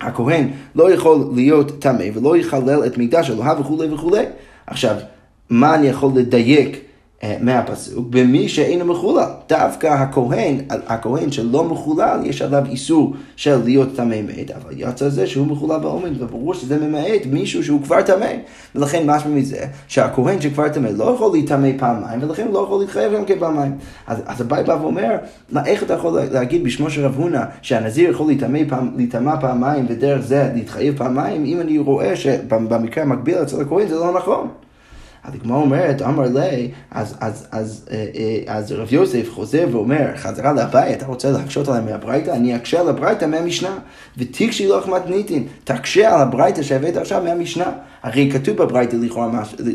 הכהן 0.00 0.48
לא 0.74 0.92
יכול 0.92 1.30
להיות 1.34 1.72
טמא 1.78 2.04
ולא 2.14 2.36
יחלל 2.36 2.86
את 2.86 2.98
מידה 2.98 3.22
שלו 3.22 3.44
וכולי 3.60 3.94
וכולי. 3.94 4.24
עכשיו, 4.66 4.96
מה 5.50 5.74
אני 5.74 5.86
יכול 5.86 6.10
לדייק 6.14 6.83
מהפסוק, 7.40 8.06
במי 8.10 8.48
שאינו 8.48 8.84
מחולל. 8.84 9.30
דווקא 9.48 9.86
הכהן, 9.86 10.56
הכהן 10.68 11.32
שלא 11.32 11.64
מחולל, 11.64 12.20
יש 12.24 12.42
עליו 12.42 12.64
איסור 12.70 13.14
של 13.36 13.56
להיות 13.64 13.88
טמא 13.96 14.16
מת, 14.22 14.50
אבל 14.50 14.72
יצא 14.76 15.08
זה 15.08 15.26
שהוא 15.26 15.46
מחולל 15.46 15.78
בעומד, 15.78 16.22
וברור 16.22 16.54
שזה 16.54 16.78
ממעט 16.78 17.26
מישהו 17.30 17.64
שהוא 17.64 17.82
כבר 17.82 18.02
טמא. 18.02 18.32
ולכן 18.74 19.02
משמע 19.06 19.30
מזה, 19.30 19.66
שהכהן 19.88 20.40
שכבר 20.40 20.68
טמא 20.68 20.88
לא 20.88 21.04
יכול 21.04 21.32
להיטמא 21.32 21.68
פעמיים, 21.78 22.22
ולכן 22.22 22.46
הוא 22.46 22.54
לא 22.54 22.58
יכול 22.58 22.80
להתחייב 22.80 23.12
גם 23.12 23.24
כן 23.24 23.38
פעמיים. 23.38 23.72
אז, 24.06 24.18
אז 24.26 24.40
הבית 24.40 24.66
בא 24.66 24.76
ואומר, 24.80 25.10
איך 25.66 25.82
אתה 25.82 25.94
יכול 25.94 26.20
להגיד 26.32 26.64
בשמו 26.64 26.90
של 26.90 27.04
רב 27.04 27.14
הונא, 27.16 27.42
שהנזיר 27.62 28.10
יכול 28.10 28.32
להיטמע 28.96 29.40
פעמיים, 29.40 29.86
ודרך 29.88 30.20
זה 30.20 30.50
להתחייב 30.54 30.98
פעמיים, 30.98 31.44
אם 31.44 31.60
אני 31.60 31.78
רואה 31.78 32.16
שבמקרה 32.16 33.04
המקביל 33.04 33.42
אצל 33.42 33.60
הכהן 33.60 33.88
זה 33.88 33.94
לא 33.94 34.12
נכון. 34.12 34.48
אז 35.24 35.34
הגמרא 35.34 35.56
אומרת, 35.56 36.02
אמר 36.02 36.22
לי, 36.22 36.70
אז, 36.90 37.16
אז, 37.20 37.46
אז, 37.52 37.88
אה, 37.90 38.06
אה, 38.14 38.54
אז 38.54 38.72
רב 38.72 38.92
יוסף 38.92 39.30
חוזר 39.30 39.66
ואומר, 39.72 40.16
חזרה 40.16 40.52
לבית, 40.52 40.96
אתה 40.98 41.06
רוצה 41.06 41.30
להקשות 41.30 41.68
עליי 41.68 41.80
מהברייתא? 41.80 42.30
אני 42.30 42.56
אקשה 42.56 42.80
על 42.80 42.88
הברייתא 42.88 43.24
מהמשנה. 43.24 43.78
ותקשי 44.18 44.68
לך 44.68 44.88
מתניתין, 44.88 45.46
תקשה 45.64 46.14
על 46.14 46.20
הברייתא 46.20 46.62
שהבאת 46.62 46.96
עכשיו 46.96 47.22
מהמשנה. 47.24 47.72
הרי 48.04 48.30
כתוב 48.32 48.56
בברייתא 48.56 48.96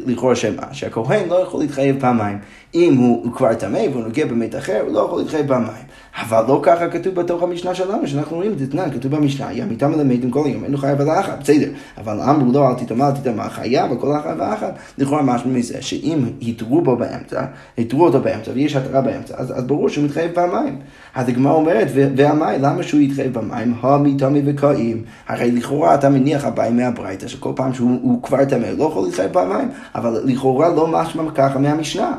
לכאורה 0.05 0.35
שמה, 0.35 0.63
שהכהן 0.71 1.29
לא 1.29 1.35
יכול 1.35 1.61
להתחייב 1.61 1.99
פעמיים. 1.99 2.37
אם 2.75 2.97
הוא, 2.97 3.23
הוא 3.23 3.33
כבר 3.33 3.53
טמא 3.53 3.79
והוא 3.91 4.03
נוגע 4.03 4.25
במת 4.25 4.55
אחר, 4.55 4.81
הוא 4.85 4.93
לא 4.93 4.99
יכול 4.99 5.19
להתחייב 5.19 5.47
פעמיים. 5.47 5.83
אבל 6.21 6.43
לא 6.47 6.59
ככה 6.63 6.89
כתוב 6.89 7.15
בתוך 7.15 7.43
המשנה 7.43 7.75
שלנו, 7.75 8.07
שאנחנו 8.07 8.35
רואים 8.35 8.51
את 8.51 8.59
זה, 8.59 8.65
כתוב 8.93 9.15
במשנה, 9.15 9.53
ימיתה 9.53 9.87
מלמדים 9.87 10.31
כל 10.31 10.45
היום, 10.45 10.63
אין 10.63 10.71
לו 10.71 10.77
חייב 10.77 11.01
על 11.01 11.09
האחת, 11.09 11.39
בסדר. 11.41 11.69
אבל 11.97 12.21
אמרו 12.21 12.51
לו, 12.53 12.67
אל 12.67 12.73
תטמא, 12.73 13.03
אל 13.03 13.11
תטמא, 13.11 13.49
חייב 13.49 13.91
על 13.91 13.97
כל 13.97 14.15
אחת 14.15 14.35
ואחת. 14.39 14.75
לכאורה 14.97 15.21
משמע 15.21 15.51
מזה 15.51 15.81
שאם 15.81 16.25
התרו 16.41 16.81
בו 16.81 16.95
באמצע, 16.95 17.45
התרו 17.77 18.05
אותו 18.05 18.21
באמצע 18.21 18.51
ויש 18.53 18.75
התרה 18.75 19.01
באמצע, 19.01 19.33
אז, 19.37 19.57
אז 19.57 19.63
ברור 19.63 19.89
שהוא 19.89 20.05
מתחייב 20.05 20.31
פעמיים. 20.33 20.79
אז 21.15 21.29
הגמרא 21.29 21.53
אומרת, 21.53 21.87
והמים, 21.93 22.61
למה 22.61 22.83
שהוא 22.83 23.01
יתחייב 23.01 23.33
במים? 23.33 23.73
המי 23.81 24.15
תמי 24.17 24.41
וקאים. 24.45 25.03
הרי 25.27 25.51
לכאורה 25.51 25.95
אתה 25.95 26.09
מניח 26.09 26.45
הבאים 26.45 26.77
מהברייתא, 26.77 27.27
שכל 27.27 27.51
פעם 27.55 27.73
שהוא 27.73 28.18
כבר 28.23 28.45
טמא, 28.45 28.65
לא 28.65 28.83
יכול 28.83 29.05
להתחייב 29.05 29.33
פעמיים, 29.33 29.69
אבל 29.95 30.21
לכאורה 30.25 30.69
לא 30.69 30.87
משמע 30.87 31.23
ככה 31.35 31.59
מהמשנה. 31.59 32.17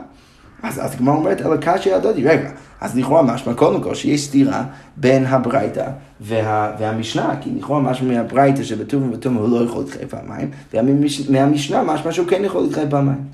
אז 0.63 0.95
הגמרא 0.95 1.15
אומרת, 1.15 1.41
אלא 1.41 1.57
קשי 1.61 1.93
הדודי, 1.93 2.25
רגע, 2.25 2.51
אז 2.81 2.99
לכאורה 2.99 3.23
משמע 3.23 3.55
קודם 3.55 3.83
כל 3.83 3.95
שיש 3.95 4.27
סתירה 4.27 4.65
בין 4.97 5.27
הברייתא 5.27 5.87
וה, 6.21 6.73
והמשנה, 6.79 7.35
כי 7.41 7.51
לכאורה 7.59 7.81
משמע 7.81 8.15
מהברייתא 8.15 8.63
שבטוב 8.63 9.03
ובטוב 9.03 9.37
הוא 9.37 9.49
לא 9.49 9.65
יכול 9.65 9.83
להתחייב 9.83 10.09
פעמיים, 10.09 10.51
ומהמשנה 10.75 11.83
משמע 11.83 12.13
שהוא 12.13 12.27
כן 12.27 12.45
יכול 12.45 12.63
להתחייב 12.63 12.91
פעמיים. 12.91 13.25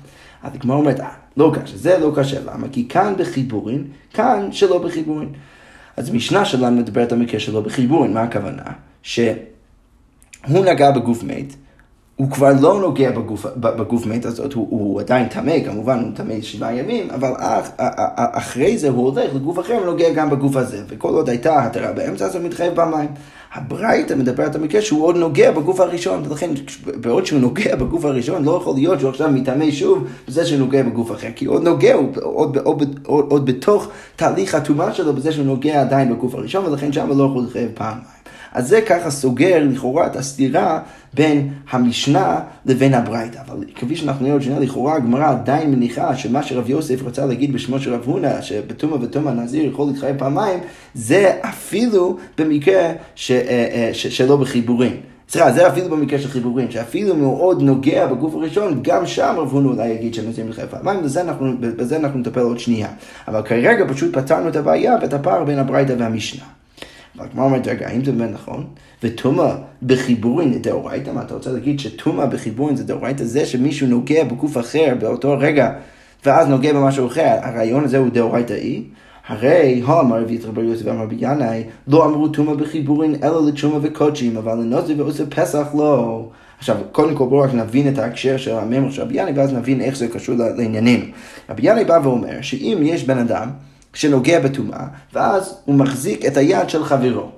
אז 0.43 0.51
הגמרא 0.55 0.77
אומרת, 0.77 0.99
אה, 0.99 1.09
לא 1.37 1.51
קשה, 1.55 1.77
זה 1.77 1.97
לא 1.97 2.11
קשה, 2.15 2.39
למה? 2.45 2.67
כי 2.71 2.87
כאן 2.87 3.13
בחיבורין, 3.17 3.83
כאן 4.13 4.47
שלא 4.51 4.77
בחיבורין. 4.77 5.29
אז 5.97 6.11
משנה 6.11 6.45
שלנו 6.45 6.77
מדברת 6.77 7.11
על 7.11 7.19
מקרה 7.19 7.39
שלא 7.39 7.61
בחיבורין, 7.61 8.13
מה 8.13 8.21
הכוונה? 8.21 8.63
שהוא 9.01 9.35
נגע 10.49 10.91
בגוף 10.91 11.23
מת, 11.23 11.55
הוא 12.17 12.31
כבר 12.31 12.51
לא 12.61 12.79
נוגע 12.79 13.11
בגוף, 13.11 13.45
בגוף 13.55 14.05
מת 14.05 14.25
הזאת, 14.25 14.53
הוא, 14.53 14.67
הוא 14.69 14.99
עדיין 14.99 15.27
טמא, 15.27 15.59
כמובן 15.65 15.99
הוא 15.99 16.09
טמא 16.15 16.41
שבעה 16.41 16.75
ימים, 16.75 17.09
אבל 17.09 17.31
אח, 17.37 17.69
אחרי 18.15 18.77
זה 18.77 18.89
הוא 18.89 19.05
הולך 19.09 19.35
לגוף 19.35 19.59
אחר 19.59 19.79
ונוגע 19.83 20.13
גם 20.13 20.29
בגוף 20.29 20.55
הזה, 20.55 20.81
וכל 20.87 21.13
עוד 21.13 21.29
הייתה 21.29 21.63
התרה 21.63 21.91
באמצע, 21.91 22.25
אז 22.25 22.35
הוא 22.35 22.43
מתחייב 22.43 22.73
במים. 22.75 23.09
הברייתא 23.53 24.13
מדברת 24.13 24.55
על 24.55 24.61
מקרה 24.61 24.81
שהוא 24.81 25.05
עוד 25.05 25.15
נוגע 25.17 25.51
בגוף 25.51 25.79
הראשון, 25.79 26.23
ולכן 26.29 26.49
בעוד 27.01 27.25
שהוא 27.25 27.39
נוגע 27.39 27.75
בגוף 27.75 28.05
הראשון, 28.05 28.43
לא 28.45 28.59
יכול 28.61 28.73
להיות 28.75 28.99
שהוא 28.99 29.09
עכשיו 29.09 29.29
מטמא 29.31 29.71
שוב 29.71 30.07
בזה 30.27 30.45
שהוא 30.45 30.59
נוגע 30.59 30.83
בגוף 30.83 31.11
אחר, 31.11 31.27
כי 31.35 31.45
עוד 31.45 31.63
נוגע, 31.63 31.93
הוא 31.93 32.09
עוד, 32.21 32.57
עוד, 32.57 32.99
עוד, 33.05 33.25
עוד 33.29 33.45
בתוך 33.45 33.87
תהליך 34.15 34.55
הטומאה 34.55 34.93
שלו 34.93 35.13
בזה 35.13 35.31
שהוא 35.31 35.45
נוגע 35.45 35.81
עדיין 35.81 36.13
בגוף 36.13 36.35
הראשון, 36.35 36.65
ולכן 36.65 36.93
שם 36.93 37.09
לא 37.17 37.23
יכול 37.23 37.41
להתחייב 37.41 37.69
פעמיים. 37.73 38.16
אז 38.57 38.67
זה 38.67 38.81
ככה 38.81 39.11
סוגר 39.11 39.63
לכאורה 39.69 40.07
את 40.07 40.15
הסתירה 40.15 40.79
בין 41.13 41.49
המשנה 41.69 42.39
לבין 42.65 42.93
הברייתא. 42.93 43.39
אבל 43.47 43.63
כפי 43.75 43.95
שאנחנו 43.95 44.19
רואים 44.19 44.33
עוד 44.33 44.41
שנייה, 44.41 44.59
לכאורה 44.59 44.95
הגמרא 44.95 45.29
עדיין 45.29 45.71
מניחה 45.71 46.15
שמה 46.15 46.43
שרב 46.43 46.69
יוסף 46.69 47.03
רצה 47.03 47.25
להגיד 47.25 47.53
בשמו 47.53 47.79
של 47.79 47.93
רב 47.93 48.03
הונא, 48.05 48.41
שבתומא 48.41 48.97
ותומא 49.01 49.29
נזיר 49.29 49.65
יכול 49.65 49.87
להתחייב 49.87 50.17
פעמיים, 50.17 50.59
זה 50.93 51.33
אפילו 51.41 52.17
במקרה 52.37 52.91
ש, 53.15 53.31
אה, 53.31 53.37
אה, 53.47 53.89
ש, 53.93 54.07
שלא 54.07 54.37
בחיבורים. 54.37 54.95
סליחה, 55.29 55.51
זה 55.51 55.67
אפילו 55.67 55.89
במקרה 55.89 56.19
של 56.19 56.27
חיבורים, 56.27 56.71
שאפילו 56.71 57.15
מאוד 57.15 57.61
נוגע 57.61 58.07
בגוף 58.07 58.35
הראשון, 58.35 58.79
גם 58.81 59.05
שם 59.05 59.35
רב 59.37 59.51
הונא 59.51 59.67
אולי 59.67 59.87
יגיד 59.87 60.13
שנזיר 60.13 60.45
מתחייב 60.45 60.69
פעמיים, 60.69 61.03
בזה 61.03 61.21
אנחנו, 61.21 61.53
בזה 61.59 61.97
אנחנו 61.97 62.19
נטפל 62.19 62.39
עוד 62.39 62.59
שנייה. 62.59 62.87
אבל 63.27 63.41
כרגע 63.41 63.85
פשוט 63.87 64.17
פתרנו 64.17 64.49
את 64.49 64.55
הבעיה 64.55 64.95
ואת 65.01 65.13
הפער 65.13 65.43
בין 65.43 65.59
הברייתא 65.59 65.95
והמשנה. 65.97 66.43
הגמרא 67.19 67.45
אומרת, 67.45 67.67
רגע, 67.67 67.87
האם 67.87 68.05
זה 68.05 68.11
באמת 68.11 68.33
נכון? 68.33 68.65
וטומאה 69.03 69.55
בחיבורין 69.83 70.53
זה 70.53 70.59
דאורייתא? 70.59 71.11
מה 71.11 71.21
אתה 71.21 71.33
רוצה 71.33 71.51
להגיד 71.51 71.79
שטומאה 71.79 72.25
בחיבורין 72.25 72.75
זה 72.75 72.83
דאורייתא? 72.83 73.23
זה 73.23 73.45
שמישהו 73.45 73.87
נוגע 73.87 74.23
בגוף 74.23 74.57
אחר 74.57 74.95
באותו 74.99 75.35
רגע, 75.39 75.71
ואז 76.25 76.47
נוגע 76.47 76.73
במשהו 76.73 77.07
אחר, 77.07 77.35
הרעיון 77.41 77.83
הזה 77.83 77.97
הוא 77.97 78.09
דאורייתאי? 78.09 78.83
הרי 79.27 79.81
האמר 79.85 80.21
רבי 80.21 80.33
יצחק 80.33 80.49
בר 80.49 80.63
יוסף 80.63 80.85
ואמר 80.85 81.03
רבי 81.03 81.15
ינאי, 81.19 81.63
לא 81.87 82.05
אמרו 82.05 82.27
טומאה 82.27 82.55
בחיבורין 82.55 83.15
אלא 83.23 83.47
לתשומה 83.47 83.79
וקודשים, 83.81 84.37
אבל 84.37 84.53
לנוזר 84.53 84.93
ועושה 84.97 85.25
פסח 85.25 85.67
לא. 85.77 86.29
עכשיו, 86.59 86.77
קודם 86.91 87.15
כל 87.15 87.25
בואו 87.25 87.41
רק 87.41 87.53
נבין 87.53 87.87
את 87.87 87.97
ההקשר 87.97 88.37
של 88.37 88.51
הממר 88.51 88.91
של 88.91 89.01
רבי 89.01 89.21
ינאי, 89.21 89.33
ואז 89.35 89.53
נבין 89.53 89.81
איך 89.81 89.97
זה 89.97 90.07
קשור 90.07 90.35
לעניינים. 90.35 91.11
רבי 91.49 91.61
ינאי 91.71 91.85
בא 91.85 91.99
ואומר 92.03 92.41
שאם 92.41 92.77
יש 92.81 93.03
בן 93.03 93.17
אדם 93.17 93.49
שנוגע 93.97 94.39
בטומאה, 94.39 94.85
ואז 95.13 95.57
הוא 95.65 95.75
מחזיק 95.75 96.25
את 96.25 96.37
היד 96.37 96.69
של 96.69 96.83
חברו. 96.83 97.29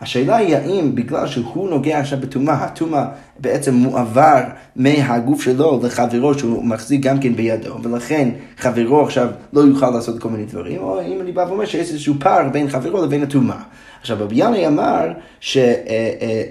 השאלה 0.00 0.36
היא 0.36 0.56
האם 0.56 0.94
בגלל 0.94 1.26
שהוא 1.26 1.70
נוגע 1.70 1.98
עכשיו 1.98 2.18
בטומאה, 2.20 2.64
הטומאה 2.64 3.06
בעצם 3.38 3.74
מועבר 3.74 4.40
מהגוף 4.76 5.42
שלו 5.42 5.80
לחברו 5.82 6.38
שהוא 6.38 6.64
מחזיק 6.64 7.00
גם 7.00 7.20
כן 7.20 7.34
בידו, 7.34 7.76
ולכן 7.82 8.28
חברו 8.58 9.02
עכשיו 9.02 9.28
לא 9.52 9.60
יוכל 9.60 9.90
לעשות 9.90 10.18
כל 10.18 10.28
מיני 10.28 10.44
דברים, 10.44 10.78
או 10.82 11.00
אם 11.02 11.20
אני 11.20 11.32
בא 11.32 11.44
ואומר 11.48 11.64
שיש 11.64 11.90
איזשהו 11.90 12.14
פער 12.20 12.48
בין 12.48 12.68
חברו 12.68 13.04
לבין 13.04 13.22
הטומאה. 13.22 13.62
עכשיו 14.00 14.16
רבי 14.20 14.34
ינאי 14.38 14.66
אמר 14.66 15.12
שלגבי 15.40 16.46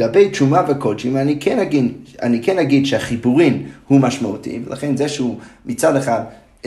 אה, 0.00 0.24
אה, 0.24 0.30
תשומה 0.30 0.62
וקודשים 0.68 1.16
אני 1.16 1.40
כן 1.40 1.58
אגיד, 1.58 1.92
אני 2.22 2.42
כן 2.42 2.58
אגיד 2.58 2.86
שהחיבורין 2.86 3.62
הוא 3.88 4.00
משמעותי, 4.00 4.60
ולכן 4.66 4.96
זה 4.96 5.08
שהוא 5.08 5.36
מצד 5.66 5.96
אחד 5.96 6.20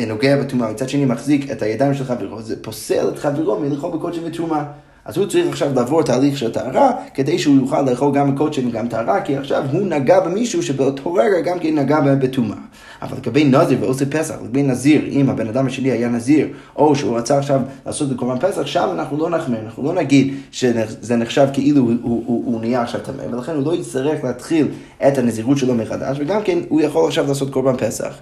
נוגע 0.07 0.37
בטומאה, 0.37 0.71
מצד 0.71 0.89
שני 0.89 1.05
מחזיק 1.05 1.51
את 1.51 1.61
הידיים 1.61 1.93
של 1.93 2.03
חברו, 2.03 2.41
זה 2.41 2.63
פוסל 2.63 3.09
את 3.09 3.19
חברו 3.19 3.59
מלאכול 3.59 3.91
בקודשים 3.91 4.23
וטומאה. 4.25 4.63
אז 5.05 5.17
הוא 5.17 5.25
צריך 5.25 5.47
עכשיו 5.47 5.73
לעבור 5.75 6.03
תהליך 6.03 6.37
של 6.37 6.51
טהרה, 6.51 6.91
כדי 7.13 7.39
שהוא 7.39 7.55
יוכל 7.55 7.81
לאכול 7.81 8.13
גם 8.15 8.37
קודשם 8.37 8.67
וגם 8.67 8.87
טהרה, 8.87 9.21
כי 9.21 9.37
עכשיו 9.37 9.63
הוא 9.71 9.81
נגע 9.81 10.19
במישהו 10.19 10.63
שבאותו 10.63 11.13
רגע 11.13 11.41
גם 11.41 11.59
כן 11.59 11.79
נגע 11.79 11.99
בטומאה. 12.01 12.57
אבל 13.01 13.17
לגבי 13.17 13.43
נזיר 13.43 13.77
ועושה 13.81 14.05
פסח, 14.05 14.35
לגבי 14.43 14.63
נזיר, 14.63 15.01
אם 15.09 15.29
הבן 15.29 15.47
אדם 15.47 15.67
השני 15.67 15.91
היה 15.91 16.09
נזיר, 16.09 16.47
או 16.75 16.95
שהוא 16.95 17.17
רצה 17.17 17.37
עכשיו 17.37 17.61
לעשות 17.85 18.09
בקורבן 18.09 18.39
פסח, 18.39 18.65
שם 18.65 18.89
אנחנו 18.93 19.17
לא 19.17 19.29
נחמיר, 19.29 19.59
אנחנו 19.65 19.83
לא 19.83 19.93
נגיד 19.93 20.33
שזה 20.51 21.15
נחשב 21.15 21.47
כאילו 21.53 21.81
הוא, 21.81 21.93
הוא, 22.01 22.23
הוא, 22.25 22.43
הוא 22.45 22.61
נהיה 22.61 22.81
עכשיו 22.81 23.01
טמא, 23.01 23.23
ולכן 23.31 23.55
הוא 23.55 23.65
לא 23.65 23.75
יצטרך 23.75 24.23
להתחיל 24.23 24.67
את 25.07 25.17
הנזירות 25.17 25.57
שלו 25.57 25.75
מחדש, 25.75 26.17
וגם 26.19 26.41
כן 26.43 26.59
הוא 26.69 26.81
יכול 26.81 27.07
עכשיו 27.07 27.27
לעשות 27.27 27.49
קורבן 27.49 27.77
פסח. 27.77 28.13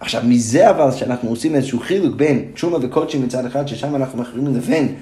עכשיו, 0.00 0.22
מזה 0.24 0.70
אבל 0.70 0.92
שאנחנו 0.92 1.30
עושים 1.30 1.54
איזשהו 1.54 1.80
חילוק 1.80 2.14
בין 2.14 2.44
תשומה 2.54 2.78
וקודשים 2.82 3.22
מצד 3.22 3.46
אחד, 3.46 3.68
ששם 3.68 3.96
אנחנו 3.96 4.18
מחרימים 4.18 4.54
לבין 4.56 4.94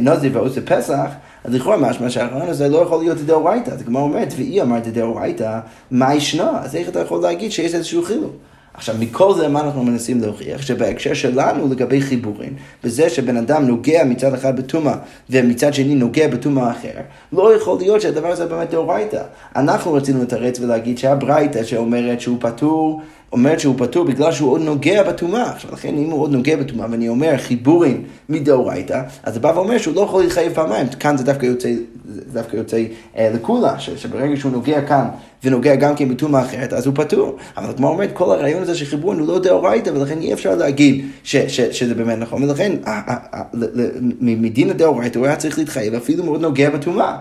נזיר 0.00 0.30
ועושה 0.34 0.60
פסח, 0.60 1.10
אז 1.44 1.54
לכאורה 1.54 1.76
משמע 1.76 2.10
שהרעיון 2.10 2.48
הזה 2.48 2.68
לא 2.68 2.78
יכול 2.78 2.98
להיות 2.98 3.18
דאורייתא. 3.18 3.70
אז 3.70 3.82
כמו 3.82 3.98
אומרת, 3.98 4.32
והיא 4.36 4.62
אמרת 4.62 4.88
דאורייתא, 4.88 5.58
מה 5.90 6.14
ישנה? 6.14 6.50
אז 6.62 6.76
איך 6.76 6.88
אתה 6.88 7.00
יכול 7.00 7.22
להגיד 7.22 7.52
שיש 7.52 7.74
איזשהו 7.74 8.02
חילוק? 8.02 8.32
עכשיו, 8.74 8.94
מכל 8.98 9.34
זה 9.34 9.48
מה 9.48 9.60
אנחנו 9.60 9.84
מנסים 9.84 10.20
להוכיח? 10.20 10.62
שבהקשר 10.62 11.14
שלנו 11.14 11.68
לגבי 11.68 12.00
חיבורים, 12.00 12.54
בזה 12.84 13.10
שבן 13.10 13.36
אדם 13.36 13.66
נוגע 13.66 14.04
מצד 14.04 14.34
אחד 14.34 14.56
בטומאה 14.56 14.94
ומצד 15.30 15.74
שני 15.74 15.94
נוגע 15.94 16.28
בטומאה 16.28 16.70
אחר, 16.70 17.00
לא 17.32 17.56
יכול 17.56 17.78
להיות 17.78 18.00
שהדבר 18.00 18.28
הזה 18.28 18.46
באמת 18.46 18.70
דאורייתא. 18.70 19.22
אנחנו 19.56 19.92
רצינו 19.92 20.22
לתרץ 20.22 20.60
ולהגיד 20.60 20.98
שהברייתא 20.98 21.64
שאומרת 21.64 22.20
שהוא 22.20 22.36
פטור 22.40 23.02
אומרת 23.32 23.60
שהוא 23.60 23.74
פטור 23.78 24.04
בגלל 24.04 24.32
שהוא 24.32 24.52
עוד 24.52 24.60
נוגע 24.60 25.02
בטומאה. 25.02 25.50
עכשיו, 25.50 25.72
לכן 25.72 25.96
אם 25.96 26.10
הוא 26.10 26.22
עוד 26.22 26.32
נוגע 26.32 26.56
בטומאה, 26.56 26.86
ואני 26.90 27.08
אומר 27.08 27.36
חיבורים 27.38 28.04
מדאורייתא, 28.28 29.02
אז 29.22 29.34
זה 29.34 29.40
בא 29.40 29.52
ואומר 29.54 29.78
שהוא 29.78 29.94
לא 29.94 30.00
יכול 30.00 30.22
להתחייב 30.22 30.54
פעמיים. 30.54 30.86
כאן 30.88 31.16
זה 31.16 31.24
דווקא 31.24 31.46
יוצא, 31.46 31.68
זה 32.14 32.20
דווקא 32.32 32.56
יוצא 32.56 32.84
אה, 33.16 33.30
לקולה, 33.34 33.78
ש, 33.78 33.90
שברגע 33.90 34.36
שהוא 34.36 34.52
נוגע 34.52 34.80
כאן 34.80 35.08
ונוגע 35.44 35.74
גם 35.74 35.96
כן 35.96 36.08
בטומאה 36.08 36.42
אחרת, 36.42 36.72
אז 36.72 36.86
הוא 36.86 36.94
פטור. 36.96 37.36
אבל 37.56 37.72
כמו 37.76 37.88
אומרת, 37.88 38.10
כל 38.12 38.24
הרעיון 38.24 38.62
הזה 38.62 38.74
של 38.74 38.84
חיבורים 38.84 39.18
הוא 39.18 39.28
לא 39.28 39.38
דאורייתא, 39.38 39.90
ולכן 39.90 40.20
אי 40.20 40.32
אפשר 40.32 40.54
להגיד 40.54 41.06
ש, 41.24 41.36
ש, 41.36 41.60
שזה 41.60 41.94
באמת 41.94 42.18
נכון. 42.18 42.42
ולכן 42.42 42.72
מדין 44.20 44.70
הדאורייתא 44.70 45.18
הוא 45.18 45.26
היה 45.26 45.36
צריך 45.36 45.58
להתחייב, 45.58 45.94
אפילו 45.94 46.24
מאוד 46.24 46.40
נוגע 46.40 46.70
בטומאה. 46.70 47.18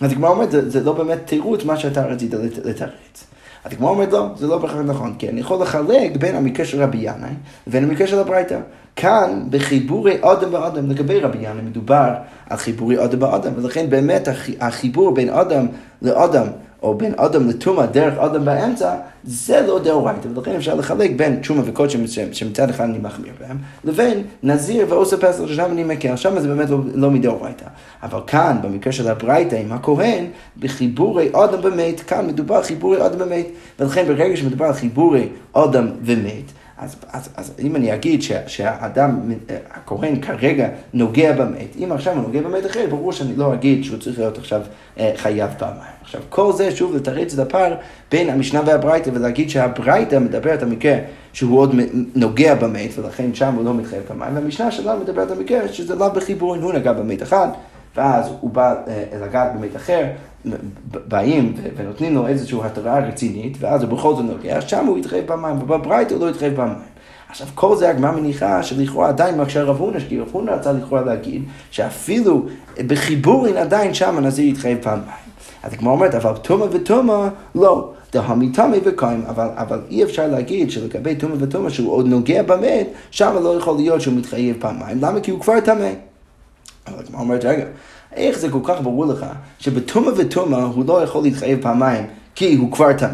אז 0.00 0.12
כמו 0.12 0.28
אומרת, 0.28 0.50
זה, 0.50 0.70
זה 0.70 0.80
לא 0.80 0.92
באמת 0.92 1.18
תירוץ 1.24 1.64
מה 1.64 1.76
שאתה 1.76 2.06
רצית 2.06 2.34
לתרץ. 2.64 3.25
אז 3.66 3.72
הגמרא 3.72 3.90
אומרת 3.90 4.12
לא, 4.12 4.28
זה 4.36 4.46
לא 4.46 4.58
בהכרח 4.58 4.80
נכון, 4.84 5.14
כי 5.18 5.28
אני 5.28 5.40
יכול 5.40 5.62
לחלק 5.62 6.16
בין 6.16 6.34
המקרה 6.36 6.66
של 6.66 6.82
רבי 6.82 6.98
ינאי 6.98 7.30
לבין 7.66 7.84
המקרה 7.84 8.06
של 8.06 8.18
הברייתא. 8.18 8.58
כאן, 8.96 9.42
בחיבורי 9.50 10.18
אדם 10.20 10.54
ואדם, 10.54 10.90
לגבי 10.90 11.20
רבי 11.20 11.38
ינאי 11.38 11.62
מדובר 11.62 12.14
על 12.50 12.56
חיבורי 12.56 13.04
אדם 13.04 13.22
ואדם, 13.22 13.52
ולכן 13.56 13.90
באמת 13.90 14.28
החיבור 14.60 15.14
בין 15.14 15.28
אדם 15.28 15.66
לאדם 16.02 16.46
או 16.86 16.94
בין 16.94 17.12
אדם 17.16 17.48
לטומאה 17.48 17.86
דרך 17.86 18.18
אדם 18.18 18.44
באמצע, 18.44 18.94
זה 19.24 19.60
לא 19.66 19.78
דאורייתא, 19.78 20.28
ולכן 20.34 20.54
אפשר 20.56 20.74
לחלק 20.74 21.10
בין 21.16 21.40
תשומה 21.40 21.62
וקודשם 21.64 22.32
שמצד 22.32 22.70
אחד 22.70 22.84
אני 22.84 22.98
מחמיר 22.98 23.32
בהם, 23.40 23.58
לבין 23.84 24.22
נזיר 24.42 24.86
ועושה 24.88 25.16
פסח 25.16 25.46
ששם 25.46 25.72
אני 25.72 25.84
מקל, 25.84 26.16
שם 26.16 26.40
זה 26.40 26.48
באמת 26.48 26.70
לא, 26.70 26.78
לא 26.94 27.10
מדאורייתא. 27.10 27.64
אבל 28.02 28.20
כאן, 28.26 28.56
במקרה 28.62 28.92
של 28.92 29.08
הברייתא 29.08 29.56
עם 29.56 29.72
הכהן, 29.72 30.24
בחיבורי 30.58 31.28
אדם 31.32 31.58
ומת, 31.62 32.00
כאן 32.00 32.26
מדובר 32.26 32.54
על 32.54 32.62
חיבורי 32.62 33.06
אדם 33.06 33.20
ומת, 33.20 33.46
ולכן 33.80 34.06
ברגע 34.06 34.36
שמדובר 34.36 34.64
על 34.64 34.72
חיבורי 34.72 35.28
אדם 35.52 35.88
ומת, 36.04 36.52
אז, 36.78 36.96
אז, 37.12 37.28
אז 37.36 37.52
אם 37.58 37.76
אני 37.76 37.94
אגיד 37.94 38.22
שה, 38.22 38.48
שהאדם, 38.48 39.32
הכהן 39.70 40.20
כרגע 40.20 40.68
נוגע 40.94 41.32
במת, 41.32 41.76
אם 41.84 41.92
עכשיו 41.92 42.14
הוא 42.14 42.22
נוגע 42.22 42.40
במת 42.40 42.66
אחר, 42.66 42.86
ברור 42.90 43.12
שאני 43.12 43.36
לא 43.36 43.54
אגיד 43.54 43.84
שהוא 43.84 43.98
צריך 43.98 44.18
להיות 44.18 44.38
עכשיו 44.38 44.62
אה, 44.98 45.12
חייב 45.16 45.50
פעמיים. 45.58 45.96
עכשיו, 46.02 46.20
כל 46.28 46.52
זה 46.52 46.76
שוב 46.76 46.96
לתרץ 46.96 47.32
את 47.32 47.38
הפער 47.38 47.74
בין 48.10 48.30
המשנה 48.30 48.60
והברייתא 48.66 49.10
ולהגיד 49.14 49.50
שהברייתא 49.50 50.18
מדברת 50.18 50.62
על 50.62 50.68
מקרה 50.68 50.96
שהוא 51.32 51.58
עוד 51.58 51.74
נוגע 52.14 52.54
במת 52.54 52.98
ולכן 52.98 53.34
שם 53.34 53.54
הוא 53.54 53.64
לא 53.64 53.74
מתחייב 53.74 54.02
פעמיים, 54.06 54.34
והמשנה 54.34 54.70
שלנו 54.70 55.00
מדברת 55.00 55.30
על 55.30 55.38
מקרה 55.38 55.68
שזה 55.68 55.94
לאו 55.94 56.10
בחיבורין, 56.10 56.62
הוא 56.62 56.72
נגע 56.72 56.92
במת 56.92 57.22
אחד. 57.22 57.48
ואז 57.96 58.30
הוא 58.40 58.50
בא 58.50 58.74
אה, 58.88 59.04
לגעת 59.22 59.54
במת 59.54 59.76
אחר, 59.76 60.04
באים 61.08 61.54
ונותנים 61.76 62.14
לו 62.14 62.26
איזושהי 62.26 62.58
התראה 62.64 62.98
רצינית, 62.98 63.56
ואז 63.60 63.82
הוא 63.82 63.90
בכל 63.90 64.14
זאת 64.14 64.24
נוגע, 64.24 64.60
שם 64.60 64.86
הוא 64.86 64.98
יתחייב 64.98 65.24
פעמיים, 65.26 65.62
ובברייתא 65.62 66.14
הוא 66.14 66.24
לא 66.24 66.30
יתחייב 66.30 66.56
פעמיים. 66.56 66.96
עכשיו, 67.28 67.46
כל 67.54 67.76
זה 67.76 67.90
הגמרא 67.90 68.12
מניחה 68.12 68.62
שלכאורה 68.62 69.08
עדיין 69.08 69.40
מקשה 69.40 69.62
רב 69.62 69.76
הונא, 69.76 69.98
כי 70.08 70.20
רב 70.20 70.28
הונא 70.32 70.50
רצה 70.50 70.72
לכאורה 70.72 71.02
להגיד 71.02 71.42
שאפילו 71.70 72.46
בחיבורין 72.86 73.56
עדיין 73.56 73.94
שם 73.94 74.18
הנזיר 74.18 74.48
יתחייב 74.48 74.78
פעמיים. 74.82 75.26
אז 75.62 75.72
הגמרא 75.72 75.92
אומרת, 75.92 76.14
אבל 76.14 76.32
תומא 76.36 76.66
ותומא 76.72 77.28
לא. 77.54 77.92
דהמי 78.12 78.48
תמי 78.48 78.78
וקיים, 78.84 79.22
אבל, 79.28 79.48
אבל 79.54 79.80
אי 79.90 80.04
אפשר 80.04 80.26
להגיד 80.26 80.70
שלגבי 80.70 81.14
תומא 81.14 81.34
ותומא 81.38 81.70
שהוא 81.70 81.92
עוד 81.92 82.06
נוגע 82.06 82.42
במת, 82.42 82.86
שם 83.10 83.34
לא 83.42 83.56
יכול 83.56 83.76
להיות 83.76 84.00
שהוא 84.00 84.14
מתחייב 84.14 84.56
פעמיים. 84.60 84.98
למה? 85.00 85.20
כי 85.20 85.30
הוא 85.30 85.40
כבר 85.40 85.60
טמא. 85.60 85.90
אבל 86.86 86.98
הגמרא 86.98 87.20
אומרת, 87.20 87.44
רגע, 87.44 87.64
איך 88.16 88.38
זה 88.38 88.50
כל 88.50 88.60
כך 88.64 88.80
ברור 88.82 89.06
לך 89.06 89.26
שבתומא 89.58 90.10
ותומא 90.16 90.56
הוא 90.56 90.84
לא 90.86 91.02
יכול 91.02 91.22
להתחייב 91.22 91.62
פעמיים 91.62 92.06
כי 92.34 92.54
הוא 92.54 92.72
כבר 92.72 92.92
טמא, 92.92 93.08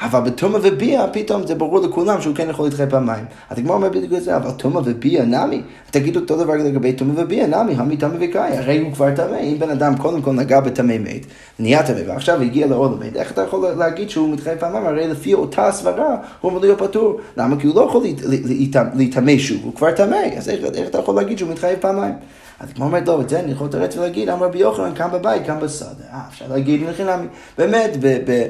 אבל 0.00 0.20
בתומא 0.20 0.58
וביאה 0.62 1.08
פתאום 1.08 1.46
זה 1.46 1.54
ברור 1.54 1.80
לכולם 1.80 2.20
שהוא 2.20 2.34
כן 2.34 2.50
יכול 2.50 2.64
להתחייב 2.64 2.90
פעמיים. 2.90 3.24
אז 3.50 3.58
הגמרא 3.58 3.74
אומר 3.74 3.88
בדיוק 3.88 4.12
את 4.12 4.22
זה, 4.22 4.36
אבל 4.36 4.50
תומא 4.50 4.80
וביאה 4.84 5.24
נמי, 5.24 5.62
תגיד 5.90 6.16
אותו 6.16 6.36
דבר 6.36 6.54
לגבי 6.54 6.92
תומא 6.92 7.12
וביאה 7.16 7.46
נמי, 7.46 7.74
המי 7.74 7.96
תמא 7.96 8.16
וקאי, 8.20 8.58
הרי 8.58 8.78
הוא 8.78 8.92
כבר 8.92 9.16
טמא. 9.16 9.36
אם 9.36 9.58
בן 9.58 9.70
אדם 9.70 9.96
קודם 9.96 10.22
כל 10.22 10.32
נגע 10.32 10.60
בטמא 10.60 10.98
מת, 10.98 11.26
נהיה 11.58 11.86
טמא, 11.86 12.00
ועכשיו 12.06 12.42
הגיע 12.42 12.66
לעול 12.66 12.92
המת, 12.92 13.16
איך 13.16 13.32
אתה 13.32 13.42
יכול 13.42 13.68
להגיד 13.68 14.10
שהוא 14.10 14.32
מתחייב 14.32 14.58
פעמיים? 14.58 14.86
הרי 14.86 15.08
לפי 15.08 15.34
אותה 15.34 15.72
סברה 15.72 16.16
הוא 16.40 16.50
אמור 16.50 16.60
להיות 16.60 16.78
פטור. 16.78 17.20
למה? 17.36 17.56
כי 17.60 17.66
הוא 17.66 17.76
לא 17.76 17.80
יכול 17.80 18.02
להיטמא 18.94 19.38
שוב, 19.38 19.60
הוא 19.64 19.74
כבר 19.74 19.92
טמא, 19.92 20.16
אז 20.36 20.48
איך, 20.48 20.64
איך 20.74 20.88
אתה 20.88 20.98
יכול 20.98 21.14
להגיד 21.14 21.38
שהוא 21.38 21.50
מתחייב 21.50 21.78
פעמיים? 21.80 22.14
אז 22.60 22.68
כמו 22.72 22.84
אומרת, 22.84 23.08
לא, 23.08 23.20
את 23.20 23.28
זה 23.28 23.40
אני 23.40 23.52
יכול 23.52 23.66
לתרץ 23.66 23.96
ולהגיד, 23.96 24.28
אמר 24.28 24.46
רבי 24.46 24.58
יוחנן, 24.58 24.94
כאן 24.94 25.10
בבית, 25.12 25.46
כאן 25.46 25.60
בשדה. 25.60 25.88
אה, 26.12 26.20
אפשר 26.28 26.44
להגיד 26.48 26.82
לחינמי. 26.88 27.26
באמת, 27.58 27.96
ב... 28.00 28.06
ב 28.26 28.46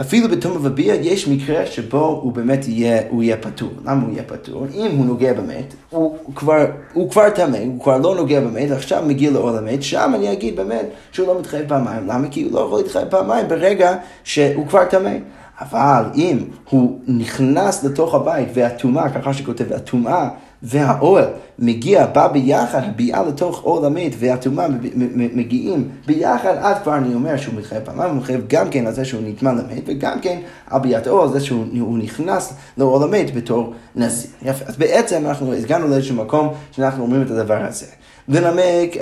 אפילו 0.00 0.28
בתום 0.28 0.56
וביע 0.62 0.94
יש 0.94 1.28
מקרה 1.28 1.66
שבו 1.66 2.20
הוא 2.22 2.32
באמת 2.32 2.68
יהיה, 2.68 3.02
הוא 3.10 3.22
יהיה 3.22 3.36
פטור. 3.36 3.70
למה 3.84 4.02
הוא 4.02 4.12
יהיה 4.12 4.22
פטור? 4.22 4.66
אם 4.74 4.96
הוא 4.96 5.06
נוגע 5.06 5.32
במת, 5.32 5.74
הוא 5.90 6.18
כבר, 6.34 6.66
הוא 6.92 7.10
טמא, 7.34 7.56
הוא 7.56 7.80
כבר 7.80 7.98
לא 7.98 8.14
נוגע 8.14 8.40
במת, 8.40 8.70
עכשיו 8.70 9.04
מגיע 9.06 9.30
לעול 9.30 9.58
המת, 9.58 9.82
שם 9.82 10.12
אני 10.14 10.32
אגיד 10.32 10.56
באמת 10.56 10.86
שהוא 11.12 11.26
לא 11.26 11.38
מתחייב 11.40 11.68
פעמיים. 11.68 12.06
למה? 12.06 12.28
כי 12.28 12.42
הוא 12.42 12.52
לא 12.52 12.60
יכול 12.60 12.78
להתחייב 12.78 13.08
פעמיים 13.08 13.48
ברגע 13.48 13.96
שהוא 14.24 14.66
כבר 14.66 14.84
טמא. 14.84 15.16
אבל 15.60 16.04
אם 16.14 16.38
הוא 16.70 16.98
נכנס 17.06 17.84
לתוך 17.84 18.14
הבית 18.14 18.48
והטומאה, 18.54 19.10
ככה 19.10 19.34
שכותב, 19.34 19.64
והטומאה 19.68 20.28
והאוהל 20.64 21.28
מגיע, 21.58 22.06
בא 22.06 22.28
ביחד, 22.28 22.80
הביאה 22.84 23.22
לתוך 23.22 23.64
אוהל 23.64 23.84
המת 23.84 24.12
והטומאה 24.18 24.66
מגיעים 25.14 25.88
ביחד, 26.06 26.54
אז 26.60 26.76
כבר 26.82 26.94
אני 26.96 27.14
אומר 27.14 27.36
שהוא 27.36 27.54
מתחייב 27.54 27.82
פעמיים, 27.84 28.10
הוא 28.10 28.18
מתחייב 28.18 28.44
גם 28.48 28.70
כן 28.70 28.86
על 28.86 28.92
זה 28.92 29.04
שהוא 29.04 29.20
נטמע 29.24 29.52
למת, 29.52 29.82
וגם 29.86 30.20
כן 30.20 30.40
על 30.70 30.80
ביאת 30.80 31.06
האוהל, 31.06 31.28
זה 31.28 31.40
שהוא 31.40 31.98
נכנס 31.98 32.52
לאוהל 32.78 33.02
המת 33.02 33.34
בתור 33.34 33.72
נזיר. 33.96 34.30
יפה, 34.42 34.64
אז 34.66 34.76
בעצם 34.76 35.26
אנחנו 35.26 35.52
הגענו 35.52 35.88
לאיזשהו 35.88 36.16
מקום 36.16 36.48
שאנחנו 36.72 37.02
אומרים 37.02 37.22
את 37.22 37.30
הדבר 37.30 37.64
הזה. 37.64 37.86
לנמק 38.28 38.96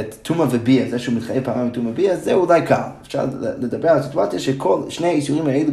את 0.00 0.14
טומאה 0.22 0.46
וביאה, 0.50 0.90
זה 0.90 0.98
שהוא 0.98 1.14
מתחייב 1.14 1.44
פעמיים 1.44 1.70
בטומאה 1.70 1.92
וביאה, 1.92 2.16
זה 2.16 2.34
אולי 2.34 2.62
קל. 2.62 2.80
אפשר 3.06 3.26
לדבר 3.58 3.88
על 3.88 3.98
הסיטואציה 3.98 4.38
שכל 4.38 4.82
שני 4.88 5.08
האיסורים 5.08 5.46
האלו 5.46 5.72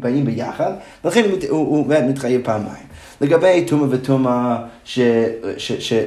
באים 0.00 0.24
ביחד, 0.24 0.72
ולכן 1.04 1.24
הוא 1.48 1.86
מתחייב 2.08 2.40
פעמיים. 2.44 2.93
לגבי 3.20 3.64
טומאה 3.66 3.88
וטומאה 3.90 4.56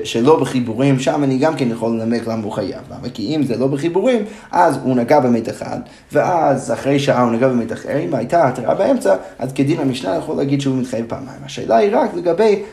שלא 0.03 0.39
בחיבורים, 0.39 0.99
שם 0.99 1.23
אני 1.23 1.37
גם 1.37 1.55
כן 1.55 1.71
יכול 1.71 1.91
לנמק 1.91 2.27
למה 2.27 2.43
הוא 2.43 2.51
חייב. 2.51 2.81
למה? 2.91 3.09
כי 3.13 3.35
אם 3.35 3.43
זה 3.43 3.57
לא 3.57 3.67
בחיבורים, 3.67 4.25
אז 4.51 4.79
הוא 4.83 4.95
נגע 4.95 5.19
במת 5.19 5.49
אחד, 5.49 5.79
ואז 6.11 6.71
אחרי 6.71 6.99
שעה 6.99 7.23
הוא 7.23 7.31
נגע 7.31 7.47
במת 7.47 7.71
אחר, 7.71 7.99
אם 7.99 8.13
הייתה 8.13 8.47
התרה 8.47 8.75
באמצע, 8.75 9.15
אז 9.39 9.53
כדין 9.53 9.79
המשנה 9.79 10.15
יכול 10.15 10.37
להגיד 10.37 10.61
שהוא 10.61 10.77
מתחייב 10.77 11.05
פעמיים. 11.07 11.39
השאלה 11.45 11.77
היא 11.77 11.89
רק 11.93 12.13
לגבי 12.13 12.63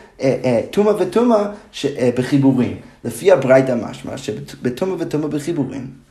טומאה 0.71 0.93
אה, 0.93 1.03
וטומאה 1.03 1.45
אה, 1.85 2.11
בחיבורים. 2.17 2.77
לפי 3.05 3.33
הברייתא 3.33 3.77
משמע 3.83 4.17
שבטומאה 4.17 4.97
וטומאה 4.99 5.29
בחיבורים. 5.29 6.05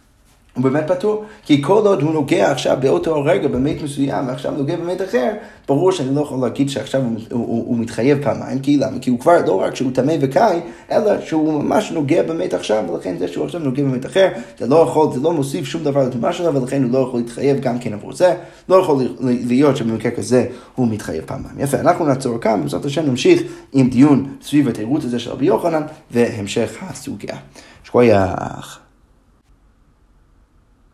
הוא 0.55 0.63
באמת 0.63 0.91
פטור. 0.91 1.23
כי 1.45 1.61
כל 1.61 1.87
עוד 1.87 2.01
הוא 2.01 2.13
נוגע 2.13 2.51
עכשיו 2.51 2.77
באותו 2.81 3.23
רגע 3.23 3.47
במת 3.47 3.81
מסוים, 3.83 4.27
ועכשיו 4.27 4.51
נוגע 4.51 4.75
במת 4.75 5.01
אחר, 5.01 5.31
ברור 5.67 5.91
שאני 5.91 6.15
לא 6.15 6.21
יכול 6.21 6.39
להגיד 6.41 6.69
שעכשיו 6.69 7.01
הוא, 7.01 7.11
הוא, 7.31 7.47
הוא, 7.47 7.67
הוא 7.67 7.77
מתחייב 7.77 8.23
פעמיים, 8.23 8.59
כי 8.59 8.77
למה? 8.77 8.99
כי 8.99 9.09
הוא 9.09 9.19
כבר 9.19 9.45
לא 9.47 9.61
רק 9.61 9.75
שהוא 9.75 9.91
טמא 9.93 10.13
וקאי, 10.21 10.59
אלא 10.91 11.21
שהוא 11.21 11.63
ממש 11.63 11.91
נוגע 11.91 12.23
במת 12.23 12.53
עכשיו, 12.53 12.83
ולכן 12.89 13.17
זה 13.17 13.27
שהוא 13.27 13.45
עכשיו 13.45 13.61
נוגע 13.61 13.83
במת 13.83 14.05
אחר, 14.05 14.27
זה 14.59 14.67
לא 14.67 14.75
יכול, 14.75 15.13
זה 15.13 15.19
לא 15.19 15.33
מוסיף 15.33 15.65
שום 15.65 15.83
דבר 15.83 16.07
לטומאה 16.07 16.33
שלו, 16.33 16.61
ולכן 16.61 16.83
הוא 16.83 16.91
לא 16.91 16.97
יכול 16.97 17.19
להתחייב 17.19 17.59
גם 17.59 17.79
כן 17.79 17.93
עבור 17.93 18.13
זה. 18.13 18.35
לא 18.69 18.75
יכול 18.75 19.03
להיות 19.19 19.77
שבמקרה 19.77 20.11
כזה 20.11 20.45
הוא 20.75 20.87
מתחייב 20.87 21.23
פעמיים. 21.25 21.59
יפה, 21.59 21.79
אנחנו 21.79 22.05
נעצור 22.05 22.37
כאן, 22.37 22.61
בעזרת 22.61 22.85
השם 22.85 23.05
נמשיך 23.05 23.41
עם 23.73 23.89
דיון 23.89 24.25
סביב 24.41 24.67
התירוץ 24.67 25.05
הזה 25.05 25.19
של 25.19 25.31
רבי 25.31 25.45
יוחנן, 25.45 25.81
והמשך 26.11 26.77
הסוגיה. 26.81 27.35
שכוייח. 27.83 28.82